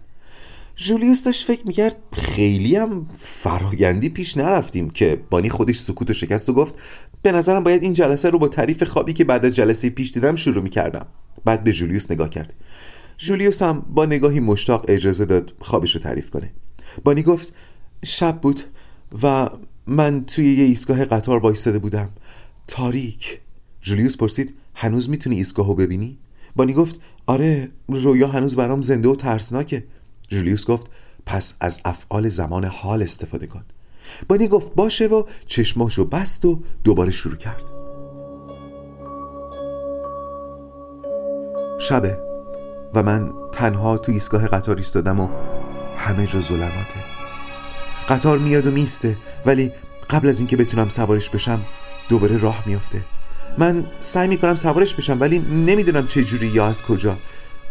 جولیوس 0.77 1.23
داشت 1.23 1.45
فکر 1.45 1.67
می‌کرد 1.67 1.95
خیلی 2.13 2.75
هم 2.75 3.07
فراگندی 3.17 4.09
پیش 4.09 4.37
نرفتیم 4.37 4.89
که 4.89 5.21
بانی 5.29 5.49
خودش 5.49 5.79
سکوت 5.79 6.09
و 6.09 6.13
شکست 6.13 6.49
و 6.49 6.53
گفت 6.53 6.75
به 7.21 7.31
نظرم 7.31 7.63
باید 7.63 7.83
این 7.83 7.93
جلسه 7.93 8.29
رو 8.29 8.39
با 8.39 8.47
تعریف 8.47 8.83
خوابی 8.83 9.13
که 9.13 9.23
بعد 9.23 9.45
از 9.45 9.55
جلسه 9.55 9.89
پیش 9.89 10.11
دیدم 10.11 10.35
شروع 10.35 10.63
می‌کردم. 10.63 11.05
بعد 11.45 11.63
به 11.63 11.73
جولیوس 11.73 12.11
نگاه 12.11 12.29
کرد. 12.29 12.53
جولیوس 13.17 13.61
هم 13.61 13.85
با 13.89 14.05
نگاهی 14.05 14.39
مشتاق 14.39 14.85
اجازه 14.87 15.25
داد 15.25 15.53
خوابش 15.59 15.95
رو 15.95 16.01
تعریف 16.01 16.29
کنه. 16.29 16.51
بانی 17.03 17.23
گفت 17.23 17.53
شب 18.05 18.41
بود 18.41 18.61
و 19.23 19.49
من 19.87 20.25
توی 20.25 20.53
یه 20.53 20.65
ایستگاه 20.65 21.05
قطار 21.05 21.39
وایستاده 21.39 21.79
بودم. 21.79 22.09
تاریک. 22.67 23.39
جولیوس 23.81 24.17
پرسید 24.17 24.53
هنوز 24.75 25.09
می‌تونی 25.09 25.35
ایستگاهو 25.35 25.73
ببینی؟ 25.73 26.17
بانی 26.55 26.73
گفت 26.73 27.01
آره 27.25 27.71
رویا 27.89 28.27
هنوز 28.27 28.55
برام 28.55 28.81
زنده 28.81 29.09
و 29.09 29.15
ترسناکه. 29.15 29.83
جولیوس 30.27 30.65
گفت 30.65 30.87
پس 31.25 31.53
از 31.59 31.81
افعال 31.85 32.29
زمان 32.29 32.65
حال 32.65 33.03
استفاده 33.03 33.47
کن. 33.47 33.65
بانی 34.29 34.47
گفت 34.47 34.75
باشه 34.75 35.07
و 35.07 35.23
چشماشو 35.45 36.05
بست 36.05 36.45
و 36.45 36.61
دوباره 36.83 37.11
شروع 37.11 37.35
کرد. 37.35 37.63
شبه 41.79 42.17
و 42.93 43.03
من 43.03 43.31
تنها 43.51 43.97
تو 43.97 44.11
ایستگاه 44.11 44.47
قطار 44.47 44.77
ایستادم 44.77 45.19
و 45.19 45.29
همه 45.97 46.27
جا 46.27 46.41
ظلماته. 46.41 47.03
قطار 48.09 48.37
میاد 48.37 48.67
و 48.67 48.71
میسته 48.71 49.17
ولی 49.45 49.71
قبل 50.09 50.27
از 50.27 50.39
اینکه 50.39 50.57
بتونم 50.57 50.89
سوارش 50.89 51.29
بشم 51.29 51.61
دوباره 52.09 52.37
راه 52.37 52.63
میافته. 52.65 53.01
من 53.57 53.85
سعی 53.99 54.27
می‌کنم 54.27 54.55
سوارش 54.55 54.95
بشم 54.95 55.19
ولی 55.19 55.39
نمی‌دونم 55.39 56.07
چه 56.07 56.23
جوری 56.23 56.47
یا 56.47 56.67
از 56.67 56.83
کجا. 56.83 57.17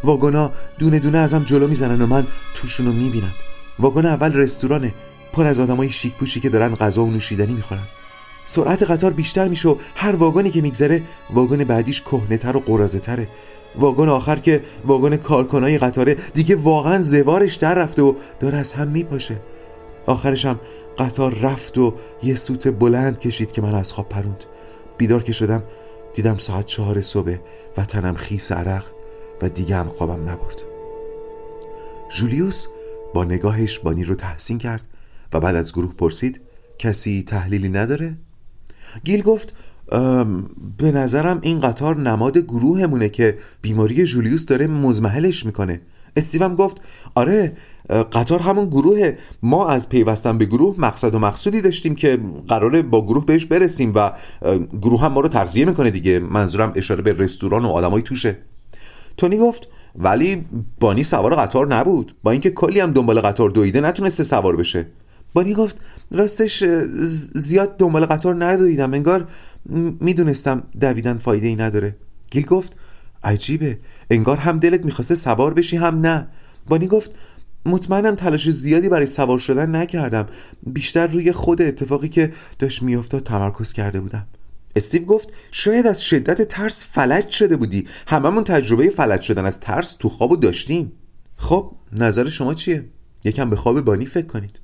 واگونا 0.07 0.53
دونه 0.79 0.99
دونه 0.99 1.19
ازم 1.19 1.45
جلو 1.45 1.69
می‌زنن 1.69 2.03
و 2.03 2.07
من 2.07 2.27
توشونو 2.55 2.93
می‌بینم. 2.93 3.35
واگن 3.79 4.07
اول 4.07 4.33
رستورانه. 4.33 4.95
پر 5.33 5.47
از 5.47 5.61
آدمای 5.61 5.91
شیک 5.91 6.15
پوشی 6.15 6.41
که 6.41 6.49
دارن 6.49 6.75
غذا 6.75 7.05
و 7.05 7.11
نوشیدنی 7.11 7.55
می‌خورن. 7.55 7.87
سرعت 8.45 8.83
قطار 8.83 9.13
بیشتر 9.13 9.49
میشه 9.49 9.69
و 9.69 9.77
هر 9.97 10.17
واگنی 10.17 10.51
که 10.51 10.61
میگذره 10.61 11.03
واگن 11.31 11.65
بعدیش 11.65 12.03
کهنه‌تر 12.03 12.57
و 12.57 12.61
قرازه 12.61 12.99
تره 12.99 13.29
واگن 13.79 14.09
آخر 14.09 14.37
که 14.37 14.63
واگن 14.85 15.17
کارکنای 15.17 15.79
قطاره 15.79 16.17
دیگه 16.35 16.57
واقعا 16.57 17.03
زوارش 17.03 17.55
در 17.55 17.75
رفته 17.75 18.03
و 18.03 18.15
داره 18.41 18.59
از 18.59 18.73
هم 18.73 18.89
میپاشه. 18.89 19.37
آخرش 20.07 20.47
هم 20.47 20.61
قطار 20.99 21.35
رفت 21.35 21.79
و 21.79 21.95
یه 22.23 22.35
سوت 22.35 22.69
بلند 22.69 23.19
کشید 23.19 23.53
که 23.53 23.63
من 23.63 23.75
از 23.75 23.93
خواب 23.93 24.09
پروند. 24.09 24.45
بیدار 24.99 25.23
که 25.23 25.33
شدم 25.33 25.63
دیدم 26.15 26.39
ساعت 26.39 26.67
چهار 26.67 27.01
صبح 27.01 27.37
و 27.77 27.85
تنم 27.85 28.15
خیس 28.15 28.53
عرق. 28.53 28.85
و 29.43 29.49
دیگه 29.49 29.77
هم 29.77 29.89
خوابم 29.89 30.23
نبرد. 30.23 30.63
جولیوس 32.17 32.67
با 33.15 33.25
نگاهش 33.25 33.79
بانی 33.79 34.05
رو 34.05 34.15
تحسین 34.15 34.59
کرد 34.59 34.85
و 35.33 35.41
بعد 35.41 35.57
از 35.57 35.73
گروه 35.73 35.95
پرسید 35.95 36.41
کسی 36.79 37.25
تحلیلی 37.27 37.69
نداره؟ 37.69 38.17
گیل 39.05 39.23
گفت 39.23 39.55
به 40.79 40.93
نظرم 40.93 41.39
این 41.43 41.61
قطار 41.61 41.97
نماد 41.97 42.39
گروهمونه 42.39 43.09
که 43.09 43.39
بیماری 43.63 44.05
جولیوس 44.05 44.47
داره 44.47 44.67
مزمحلش 44.67 45.47
می‌کنه. 45.47 45.81
استیوم 46.17 46.55
گفت 46.55 46.77
آره 47.15 47.57
قطار 48.13 48.41
همون 48.41 48.67
گروهه. 48.67 49.19
ما 49.43 49.69
از 49.69 49.89
پیوستن 49.89 50.39
به 50.39 50.45
گروه 50.45 50.75
مقصد 50.79 51.15
و 51.15 51.19
مقصودی 51.19 51.61
داشتیم 51.61 51.95
که 51.95 52.21
قراره 52.49 52.83
با 52.83 53.07
گروه 53.07 53.27
بهش 53.27 53.47
برسیم 53.47 53.93
و 53.95 54.13
گروه 54.83 55.01
هم 55.01 55.13
ما 55.13 55.21
رو 55.21 55.29
تغذیه 55.29 55.65
می‌کنه 55.65 55.91
دیگه. 55.91 56.19
منظورم 56.19 56.73
اشاره 56.77 57.03
به 57.03 57.13
رستوران 57.13 57.65
و 57.65 57.69
آدمای 57.69 58.03
توشه. 58.03 58.39
تونی 59.17 59.39
گفت 59.39 59.69
ولی 59.95 60.47
بانی 60.81 61.05
سوار 61.05 61.35
قطار 61.35 61.75
نبود. 61.75 62.17
با 62.23 62.31
اینکه 62.31 62.51
کلی 62.51 62.81
هم 62.81 62.91
دنبال 62.91 63.21
قطار 63.21 63.51
دویده 63.51 63.81
نتونسته 63.81 64.23
سوار 64.23 64.57
بشه. 64.57 64.87
بانی 65.35 65.55
گفت 65.55 65.77
راستش 66.11 66.65
زیاد 67.35 67.77
دنبال 67.77 68.07
قطار 68.07 68.45
ندویدم. 68.45 68.95
انگار 68.95 69.29
می‌دونستم 70.01 70.63
دویدن 70.81 71.19
فایده 71.19 71.47
ای 71.47 71.57
نداره. 71.57 71.97
گیل 72.31 72.45
گفت 72.45 72.77
عجیبه. 73.25 73.79
انگار 74.11 74.37
هم 74.37 74.57
دلت 74.57 74.85
می‌خواسته 74.85 75.15
سوار 75.15 75.55
بشی 75.55 75.77
هم 75.77 76.01
نه. 76.01 76.29
بانی 76.69 76.87
گفت 76.87 77.11
مطمئنم 77.67 78.15
تلاش 78.15 78.51
زیادی 78.51 78.89
برای 78.89 79.07
سوار 79.07 79.39
شدن 79.39 79.77
نکردم. 79.77 80.27
بیشتر 80.67 81.07
روی 81.07 81.33
خود 81.33 81.63
اتفاقی 81.63 82.09
که 82.09 82.33
داشت 82.59 82.83
میافتاد 82.83 83.23
تمرکز 83.23 83.73
کرده 83.73 84.01
بودم. 84.01 84.27
استیو 84.77 85.05
گفت 85.05 85.33
شاید 85.51 85.87
از 85.87 86.05
شدت 86.05 86.43
ترس 86.43 86.85
فلج 86.85 87.29
شده 87.29 87.57
بودی. 87.57 87.89
هممون 88.07 88.45
تجربه 88.45 88.91
فلج 88.91 89.21
شدن 89.21 89.45
از 89.47 89.61
ترس 89.61 89.93
تو 89.93 90.09
خوابو 90.09 90.37
داشتیم. 90.37 90.93
خب 91.37 91.73
نظر 91.93 92.29
شما 92.29 92.55
چیه؟ 92.55 92.85
یکم 93.25 93.51
به 93.51 93.57
خواب 93.57 93.81
بانی 93.81 94.07
فکر 94.07 94.27
کنید. 94.27 94.61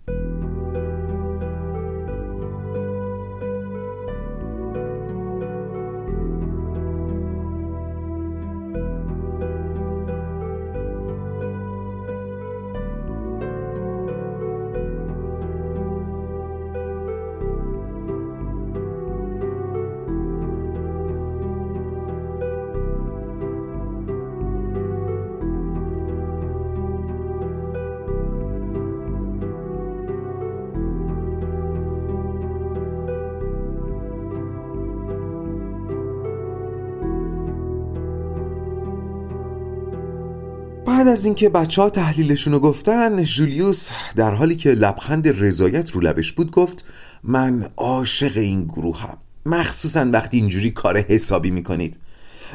از 41.12 41.25
اینکه 41.25 41.48
بچه 41.48 41.83
ها 41.83 41.90
تحلیلشون 41.90 42.53
رو 42.53 42.61
گفتن 42.61 43.25
جولیوس 43.25 43.90
در 44.16 44.35
حالی 44.35 44.57
که 44.57 44.70
لبخند 44.70 45.44
رضایت 45.44 45.90
رو 45.90 46.01
لبش 46.01 46.33
بود 46.33 46.51
گفت 46.51 46.85
من 47.22 47.70
عاشق 47.77 48.37
این 48.37 48.64
گروهم 48.64 49.18
مخصوصا 49.46 50.11
وقتی 50.12 50.37
اینجوری 50.37 50.70
کار 50.70 50.98
حسابی 50.98 51.51
می‌کنید. 51.51 51.96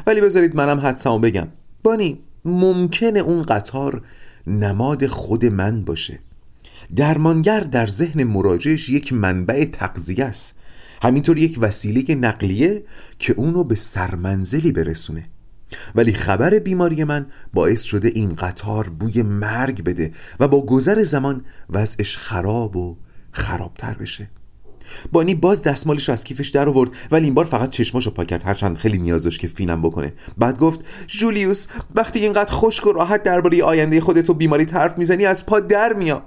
ولی 0.06 0.20
بذارید 0.20 0.56
منم 0.56 0.80
حدسمو 0.80 1.18
بگم. 1.18 1.48
بانی 1.82 2.20
ممکنه 2.44 3.18
اون 3.18 3.42
قطار 3.42 4.02
نماد 4.46 5.06
خود 5.06 5.46
من 5.46 5.84
باشه. 5.84 6.18
درمانگر 6.96 7.60
در 7.60 7.86
ذهن 7.86 8.24
مراجعش 8.24 8.88
یک 8.88 9.12
منبع 9.12 9.64
تقضیه 9.64 10.24
است. 10.24 10.54
همینطور 11.02 11.38
یک 11.38 11.58
وسیله 11.60 12.14
نقلیه 12.14 12.82
که 13.18 13.32
اونو 13.32 13.64
به 13.64 13.74
سرمنزلی 13.74 14.72
برسونه. 14.72 15.28
ولی 15.94 16.12
خبر 16.12 16.58
بیماری 16.58 17.04
من 17.04 17.26
باعث 17.54 17.82
شده 17.82 18.08
این 18.14 18.34
قطار 18.34 18.88
بوی 18.88 19.22
مرگ 19.22 19.84
بده 19.84 20.12
و 20.40 20.48
با 20.48 20.66
گذر 20.66 21.02
زمان 21.02 21.44
وضعش 21.70 22.16
خراب 22.16 22.76
و 22.76 22.96
خرابتر 23.32 23.94
بشه. 23.94 24.30
بانی 25.12 25.34
باز 25.34 25.62
دستمالش 25.62 26.08
از 26.08 26.24
کیفش 26.24 26.48
در 26.48 26.68
آورد 26.68 26.90
ولی 27.10 27.24
این 27.24 27.34
بار 27.34 27.44
فقط 27.44 27.70
چشماشو 27.70 28.10
پاک 28.10 28.26
کرد. 28.26 28.44
هرچند 28.44 28.78
خیلی 28.78 28.98
نیاز 28.98 29.24
داشت 29.24 29.40
که 29.40 29.48
فینم 29.48 29.82
بکنه. 29.82 30.12
بعد 30.38 30.58
گفت 30.58 30.80
جولیوس 31.06 31.66
وقتی 31.94 32.20
اینقدر 32.20 32.52
خشک 32.52 32.86
و 32.86 32.92
راحت 32.92 33.22
درباره 33.22 33.62
آینده 33.62 34.00
خودت 34.00 34.30
و 34.30 34.34
بیماری 34.34 34.64
حرف 34.64 34.98
می‌زنی 34.98 35.26
از 35.26 35.46
پا 35.46 35.60
در 35.60 35.92
میا. 35.92 36.22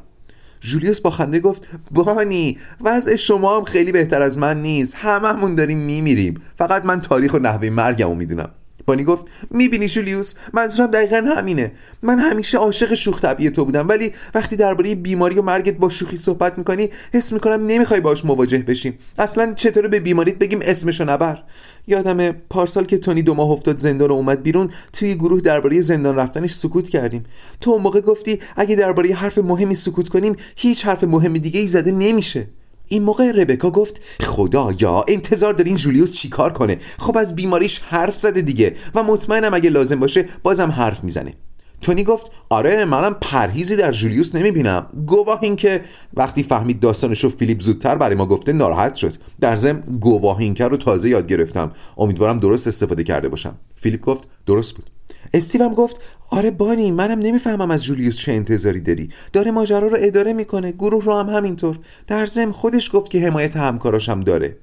جولیوس 0.60 1.01
با 1.01 1.10
خنده 1.10 1.39
گفت 1.39 1.67
بانی 1.91 2.58
وضع 2.82 3.15
شما 3.15 3.58
هم 3.58 3.63
خیلی 3.63 3.91
بهتر 3.91 4.21
از 4.21 4.38
من 4.38 4.62
نیست. 4.62 4.95
هممون 4.97 5.56
داریم 5.56 5.77
میمیریم. 5.77 6.41
فقط 6.58 6.86
من 6.86 7.01
تاریخ 7.01 7.34
و 7.34 7.39
نحوه 7.39 7.69
مرگمو 7.69 8.15
می‌دونم. 8.15 8.49
بانی 8.86 9.04
گفت 9.04 9.26
می‌بینی 9.52 9.88
جولیوس؟ 9.88 10.34
منظورم 10.54 10.91
دقیقا 10.91 11.17
همینه. 11.38 11.72
من 12.02 12.20
همیشه 12.20 12.58
عاشق 12.58 12.94
شوخ 12.94 13.22
طبیعی 13.22 13.50
تو 13.50 13.65
بودم 13.65 13.88
ولی 13.88 14.12
وقتی 14.36 14.56
درباره 14.56 14.96
بیماری 14.96 15.36
و 15.39 15.41
مرگت 15.41 15.78
با 15.78 15.89
شوخی 15.89 16.17
صحبت 16.17 16.58
می‌کنی 16.58 16.89
حس 17.13 17.34
می‌کنم 17.34 17.65
نمی‌خوای 17.65 18.00
باش 18.00 18.26
مواجه 18.26 18.58
بشیم. 18.58 18.98
اصلا 19.17 19.54
چطوره 19.54 19.88
به 19.88 20.00
بیماریت 20.00 20.38
بگیم 20.38 20.60
اسمشو 20.62 21.06
نبر. 21.06 21.44
یادم 21.88 22.32
پارسال 22.32 22.86
که 22.86 22.98
تونی 22.98 23.22
دو 23.22 23.34
ماه 23.34 23.50
افتاد 23.50 23.78
زندان 23.78 24.10
و 24.10 24.13
اومد 24.13 24.44
بیرون 24.44 24.70
توی 24.94 25.15
گروه 25.15 25.41
درباره 25.41 25.82
زندان 25.82 26.15
رفتنش 26.15 26.52
سکوت 26.52 26.89
کردیم. 26.89 27.24
تو 27.62 27.72
اون 27.72 27.82
موقع 27.82 28.02
گفتی 28.02 28.39
اگه 28.56 28.76
درباره 28.76 29.13
حرف 29.13 29.38
مهمی 29.38 29.76
سکوت 29.76 30.10
کنیم 30.10 30.36
هیچ 30.56 30.86
حرف 30.86 31.04
مهمی 31.04 31.39
دیگه 31.39 31.60
ای 31.60 31.67
زده 31.67 31.91
نمیشه. 31.91 32.48
این 32.91 33.04
موقع 33.04 33.32
ربکا 33.32 33.71
گفت 33.71 34.01
خدا 34.21 34.69
یا 34.80 35.06
انتظار 35.08 35.54
دارین 35.54 35.75
جولیوس 35.75 36.15
چیکار 36.17 36.54
کنه؟ 36.54 36.77
خب 36.99 37.17
از 37.17 37.36
بیماریش 37.36 37.80
حرف 37.80 38.15
زده 38.19 38.41
دیگه 38.41 38.75
و 38.95 39.04
مطمئنم 39.04 39.54
اگه 39.54 39.69
لازم 39.69 39.99
باشه 39.99 40.25
بازم 40.43 40.69
حرف 40.69 41.04
می‌زنه. 41.04 41.34
تونی 41.82 42.04
گفت 42.04 42.32
آره 42.49 42.86
منم 42.86 43.15
پرهیزی 43.21 43.75
در 43.75 43.91
جولیوس 43.91 44.36
نمی‌بینم. 44.36 44.86
گواه 45.06 45.39
این 45.43 45.56
که 45.56 45.82
وقتی 46.13 46.43
فهمید 46.43 46.80
داستانشو 46.80 47.30
فیلیپ 47.30 47.62
زودتر 47.62 47.95
برای 47.95 48.15
ما 48.15 48.25
گفته 48.25 48.54
ناراحت 48.54 48.95
شد. 48.95 49.13
در 49.39 49.56
ضمن 49.56 49.82
گواه 49.82 50.39
این 50.39 50.56
رو 50.56 50.77
تازه 50.77 51.10
یاد 51.10 51.27
گرفتم. 51.27 51.71
امیدوارم 51.97 52.39
درست 52.39 52.67
استفاده 52.67 53.04
کرده 53.04 53.30
باشم. 53.30 53.56
فیلیپ 53.75 54.01
گفت 54.01 54.23
درست 54.45 54.75
بود. 54.75 54.89
استیوم 55.34 55.74
گفت 55.74 56.02
آره 56.30 56.52
بانی 56.52 56.91
منم 56.91 57.20
نمی‌فهمم 57.20 57.72
از 57.72 57.84
جولیوس 57.84 58.17
چه 58.17 58.32
انتظاری 58.32 58.82
داری. 58.82 59.10
داره 59.34 59.52
ماجرا 59.52 59.88
رو 59.88 59.98
اداره 60.00 60.34
می‌کنه 60.34 60.72
گروه 60.72 61.04
رو 61.04 61.13
هم 61.13 61.30
همینطور. 61.30 61.80
در 62.08 62.26
ضمن 62.26 62.52
خودش 62.52 62.89
گفت 62.94 63.12
که 63.12 63.20
حمایت 63.20 63.58
همکاراشم 63.58 64.20
داره. 64.20 64.58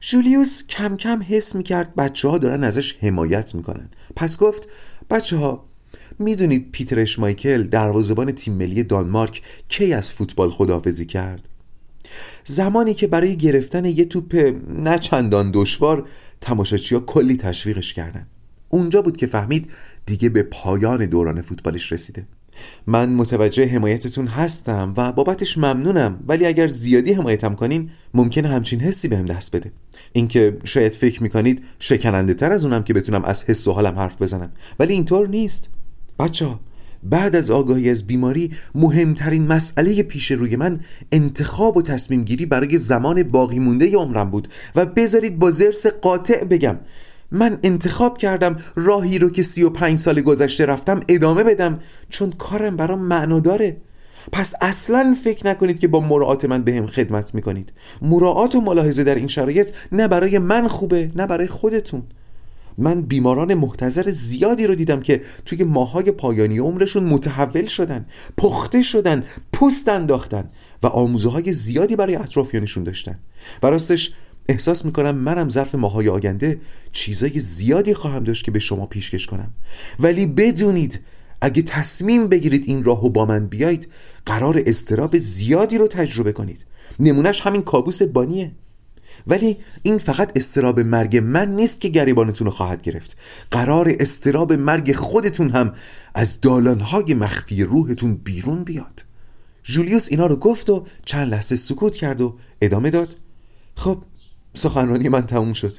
جولیوس 0.00 0.66
کم 0.66 0.96
کم 0.96 1.22
حس 1.28 1.54
می‌کرد 1.54 1.94
بچه 1.94 2.28
ها 2.28 2.38
دارن 2.38 2.64
ازش 2.64 2.94
حمایت 3.00 3.54
می‌کنن. 3.54 3.88
پس 4.16 4.38
گفت 4.38 4.68
بچه 5.10 5.36
ها 5.36 5.64
می‌دونید 6.18 6.72
پیتر 6.72 7.06
مایکل 7.18 7.62
دروازهبان 7.62 8.32
تیم 8.32 8.54
ملی 8.54 8.82
دانمارک 8.82 9.42
کی 9.68 9.94
از 9.94 10.12
فوتبال 10.12 10.50
خداحافظی 10.50 11.06
کرد؟ 11.06 11.48
زمانی 12.44 12.94
که 12.94 13.06
برای 13.06 13.36
گرفتن 13.36 13.84
یه 13.84 14.04
توپ 14.04 14.54
نه 14.68 14.98
چندان 14.98 15.50
دشوار 15.54 16.08
تماشاچیها 16.40 17.00
کلی 17.00 17.36
تشویقش 17.36 17.92
کردن. 17.92 18.26
اونجا 18.74 19.02
بود 19.02 19.16
که 19.16 19.26
فهمید 19.26 19.70
دیگه 20.06 20.28
به 20.28 20.42
پایان 20.42 21.06
دوران 21.06 21.42
فوتبالش 21.42 21.92
رسیده. 21.92 22.26
من 22.86 23.08
متوجه 23.08 23.66
حمایتتون 23.66 24.26
هستم 24.26 24.94
و 24.96 25.12
بابتش 25.12 25.58
ممنونم 25.58 26.24
ولی 26.28 26.46
اگر 26.46 26.68
زیادی 26.68 27.12
حمایتم 27.12 27.54
کنین 27.54 27.90
ممکنه 28.14 28.48
همچین 28.48 28.80
حسی 28.80 29.08
بهم 29.08 29.26
دست 29.26 29.56
بده. 29.56 29.72
اینکه 30.12 30.58
شاید 30.64 30.92
فکر 30.92 31.22
می‌کنید 31.22 31.62
شکننده 31.78 32.34
تر 32.34 32.52
از 32.52 32.64
اونم 32.64 32.82
که 32.82 32.94
بتونم 32.94 33.24
از 33.24 33.44
حس 33.44 33.68
و 33.68 33.72
حالم 33.72 33.98
حرف 33.98 34.22
بزنم. 34.22 34.52
ولی 34.78 34.92
اینطور 34.92 35.28
نیست. 35.28 35.68
بچه 36.18 36.46
بعد 37.02 37.36
از 37.36 37.50
آگاهی 37.50 37.90
از 37.90 38.06
بیماری 38.06 38.52
مهمترین 38.74 39.46
مسئله 39.46 40.02
پیش 40.02 40.30
روی 40.30 40.56
من 40.56 40.80
انتخاب 41.12 41.76
و 41.76 41.82
تصمیم 41.82 42.24
گیری 42.24 42.46
برای 42.46 42.78
زمان 42.78 43.22
باقی 43.22 43.58
مونده 43.58 43.96
عمرم 43.96 44.30
بود. 44.30 44.48
و 44.76 44.86
بذارید 44.86 45.38
با 45.38 45.50
زرس 45.50 45.86
قاطع 45.86 46.44
بگم 46.44 46.76
من 47.34 47.58
انتخاب 47.62 48.18
کردم 48.18 48.56
راهی 48.74 49.18
رو 49.18 49.30
که 49.30 49.42
سی 49.42 49.62
و 49.62 49.70
پنج 49.70 49.98
سال 49.98 50.20
گذشته 50.20 50.66
رفتم 50.66 51.00
ادامه 51.08 51.42
بدم 51.42 51.80
چون 52.08 52.30
کارم 52.30 52.76
برام 52.76 52.98
معنا 52.98 53.40
داره. 53.40 53.76
پس 54.32 54.54
اصلا 54.60 55.16
فکر 55.24 55.46
نکنید 55.46 55.78
که 55.78 55.88
با 55.88 56.00
مراعات 56.00 56.44
من 56.44 56.62
به 56.62 56.74
هم 56.74 56.86
خدمت 56.86 57.34
می‌کنید. 57.34 57.72
مراعات 58.02 58.54
و 58.54 58.60
ملاحظه 58.60 59.04
در 59.04 59.14
این 59.14 59.26
شرایط 59.26 59.70
نه 59.92 60.08
برای 60.08 60.38
من 60.38 60.68
خوبه 60.68 61.10
نه 61.16 61.26
برای 61.26 61.46
خودتون. 61.46 62.02
من 62.78 63.02
بیماران 63.02 63.54
محتظر 63.54 64.08
زیادی 64.08 64.66
رو 64.66 64.74
دیدم 64.74 65.00
که 65.00 65.20
توی 65.44 65.64
ماهای 65.64 66.10
پایانی 66.10 66.58
عمرشون 66.58 67.04
متحول 67.04 67.66
شدن 67.66 68.06
پخته 68.36 68.82
شدن 68.82 69.24
پوست 69.52 69.88
انداختن 69.88 70.50
و 70.82 70.86
آموزه 70.86 71.28
های 71.28 71.52
زیادی 71.52 71.96
برای 71.96 72.16
اطرافیانشون 72.16 72.84
داشتن. 72.84 73.18
و 73.62 73.66
راستش 73.66 74.12
احساس 74.48 74.84
می‌کنم 74.84 75.14
منم 75.14 75.48
ظرف 75.48 75.74
ماهای 75.74 76.08
آینده 76.08 76.60
چیزای 76.92 77.40
زیادی 77.40 77.94
خواهم 77.94 78.24
داشت 78.24 78.44
که 78.44 78.50
به 78.50 78.58
شما 78.58 78.86
پیشکش 78.86 79.26
کنم. 79.26 79.50
ولی 80.00 80.26
بدونید 80.26 81.00
اگه 81.40 81.62
تصمیم 81.62 82.28
بگیرید 82.28 82.64
این 82.66 82.84
راهو 82.84 83.10
با 83.10 83.26
من 83.26 83.46
بیایید 83.46 83.88
قرار 84.26 84.62
استراب 84.66 85.18
زیادی 85.18 85.78
رو 85.78 85.88
تجربه 85.88 86.32
کنید. 86.32 86.66
نمونهش 87.00 87.40
همین 87.40 87.62
کابوس 87.62 88.02
بانیه. 88.02 88.52
ولی 89.26 89.56
این 89.82 89.98
فقط 89.98 90.32
استراب 90.36 90.80
مرگ 90.80 91.16
من 91.16 91.56
نیست 91.56 91.80
که 91.80 91.88
گریبانتون 91.88 92.44
رو 92.44 92.50
خواهد 92.50 92.82
گرفت. 92.82 93.16
قرار 93.50 93.96
استراب 94.00 94.52
مرگ 94.52 94.94
خودتون 94.94 95.50
هم 95.50 95.72
از 96.14 96.40
دالانهای 96.40 97.14
مخفی 97.14 97.64
روحتون 97.64 98.14
بیرون 98.14 98.64
بیاد. 98.64 99.04
جولیوس 99.62 100.06
اینا 100.10 100.26
رو 100.26 100.36
گفت 100.36 100.70
و 100.70 100.86
چند 101.04 101.28
لحظه 101.28 101.56
سکوت 101.56 101.96
کرد 101.96 102.20
و 102.20 102.36
ادامه 102.60 102.90
داد. 102.90 103.16
خب 103.74 104.02
سخنرانی 104.54 105.08
من 105.08 105.26
تموم 105.26 105.52
شد. 105.52 105.72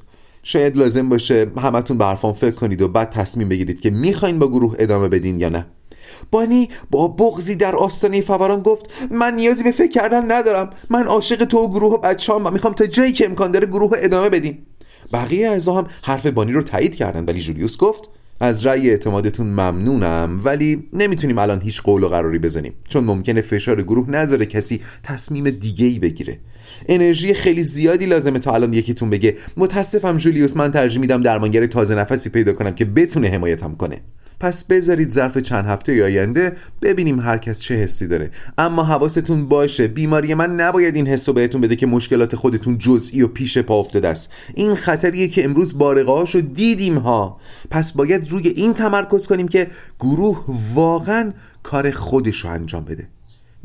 شاید 0.43 0.77
لازم 0.77 1.09
باشه 1.09 1.51
همتون 1.57 1.97
به 1.97 2.05
حرفان 2.05 2.33
فکر 2.33 2.51
کنید 2.51 2.81
و 2.81 2.87
بعد 2.87 3.09
تصمیم 3.09 3.49
بگیرید 3.49 3.79
که 3.79 3.89
می‌خواین 3.89 4.39
با 4.39 4.47
گروه 4.47 4.75
ادامه 4.79 5.07
بدین 5.07 5.39
یا 5.39 5.49
نه. 5.49 5.65
بانی 6.31 6.69
با 6.91 7.07
بغزی 7.07 7.55
در 7.55 7.75
آستانه 7.75 8.21
فوران 8.21 8.61
گفت 8.61 8.85
من 9.11 9.35
نیازی 9.35 9.63
به 9.63 9.71
فکر 9.71 9.91
کردن 9.91 10.31
ندارم. 10.31 10.69
من 10.89 11.03
عاشق 11.03 11.45
تو 11.45 11.57
و 11.57 11.69
گروه 11.69 11.93
و 11.93 11.97
بچه‌ام 11.97 12.45
و 12.45 12.51
می‌خوام 12.51 12.73
تا 12.73 12.85
جایی 12.85 13.13
که 13.13 13.25
امکان 13.25 13.51
داره 13.51 13.67
گروه 13.67 13.97
ادامه 14.01 14.29
بدیم 14.29 14.65
بقیه 15.13 15.49
اعضا 15.49 15.73
هم 15.73 15.87
حرف 16.03 16.25
بانی 16.25 16.51
رو 16.51 16.61
تایید 16.61 16.95
کردن 16.95 17.25
ولی 17.25 17.39
جولیوس 17.39 17.77
گفت 17.77 18.09
از 18.39 18.65
رأی 18.65 18.89
اعتمادتون 18.89 19.47
ممنونم 19.47 20.41
ولی 20.43 20.87
نمی‌تونیم 20.93 21.37
الان 21.37 21.61
هیچ 21.61 21.81
قول 21.81 22.03
و 22.03 22.07
قراری 22.07 22.39
بزنیم 22.39 22.73
چون 22.87 23.03
ممکنه 23.03 23.41
فشار 23.41 23.83
گروه 23.83 24.09
نذاره 24.09 24.45
کسی 24.45 24.81
تصمیم 25.03 25.49
دیگه 25.49 25.85
ای 25.85 25.99
بگیره. 25.99 26.39
انرژی 26.89 27.33
خیلی 27.33 27.63
زیادی 27.63 28.05
لازمه 28.05 28.39
تا 28.39 28.53
الان 28.53 28.73
یکیتون 28.73 29.09
بگه. 29.09 29.35
متاسفم 29.57 30.17
جولیوس 30.17 30.57
من 30.57 30.71
ترجیح 30.71 30.99
میدم 30.99 31.21
درمانگر 31.21 31.65
تازه 31.65 31.95
نفسی 31.95 32.29
پیدا 32.29 32.53
کنم 32.53 32.71
که 32.71 32.85
بتونه 32.85 33.27
حمایتم 33.27 33.75
کنه. 33.75 34.01
پس 34.39 34.63
بذارید 34.63 35.11
ظرف 35.11 35.37
چند 35.37 35.65
هفته 35.65 36.03
آینده 36.03 36.53
ببینیم 36.81 37.19
هر 37.19 37.37
کس 37.37 37.59
چه 37.59 37.75
حسی 37.75 38.07
داره. 38.07 38.31
اما 38.57 38.83
حواستون 38.83 39.45
باشه 39.45 39.87
بیماری 39.87 40.33
من 40.33 40.55
نباید 40.55 40.95
این 40.95 41.07
حسو 41.07 41.33
بهتون 41.33 41.61
بده 41.61 41.75
که 41.75 41.85
مشکلات 41.85 42.35
خودتون 42.35 42.77
جزئی 42.77 43.21
و 43.21 43.27
پیش 43.27 43.57
پا 43.57 43.79
افتاده 43.79 44.07
است. 44.07 44.31
این 44.55 44.75
خطریه 44.75 45.27
که 45.27 45.43
امروز 45.43 45.77
بارقهاشو 45.77 46.39
دیدیم 46.39 46.97
ها. 46.97 47.37
پس 47.69 47.93
باید 47.93 48.31
روی 48.31 48.47
این 48.47 48.73
تمرکز 48.73 49.27
کنیم 49.27 49.47
که 49.47 49.67
گروه 49.99 50.45
واقعا 50.73 51.33
کار 51.63 51.91
خودش 51.91 52.37
رو 52.37 52.49
انجام 52.49 52.85
بده. 52.85 53.07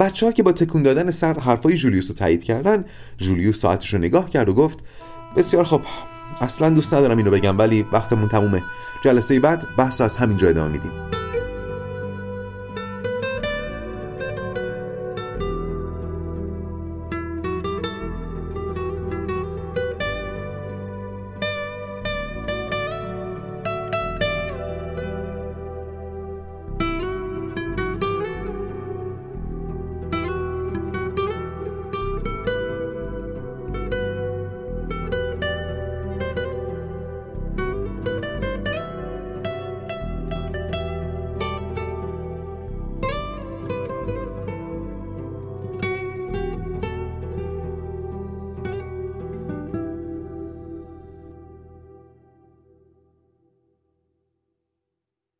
بچه 0.00 0.26
ها 0.26 0.32
که 0.32 0.42
با 0.42 0.52
تکون 0.52 0.82
دادن 0.82 1.10
سر 1.10 1.38
حرفای 1.38 1.74
جولیوس 1.74 2.10
رو 2.10 2.16
تایید 2.16 2.44
کردن 2.44 2.84
جولیوس 3.16 3.60
ساعتش 3.60 3.94
رو 3.94 3.98
نگاه 3.98 4.30
کرد 4.30 4.48
و 4.48 4.54
گفت 4.54 4.78
بسیار 5.36 5.64
خب 5.64 5.80
اصلا 6.40 6.70
دوست 6.70 6.94
ندارم 6.94 7.18
اینو 7.18 7.30
بگم 7.30 7.58
ولی 7.58 7.86
وقتمون 7.92 8.28
تمومه. 8.28 8.62
جلسه 9.04 9.40
بعد 9.40 9.66
بحث 9.78 10.00
از 10.00 10.16
همینجا 10.16 10.48
ادامه 10.48 10.72
میدیم. 10.72 11.19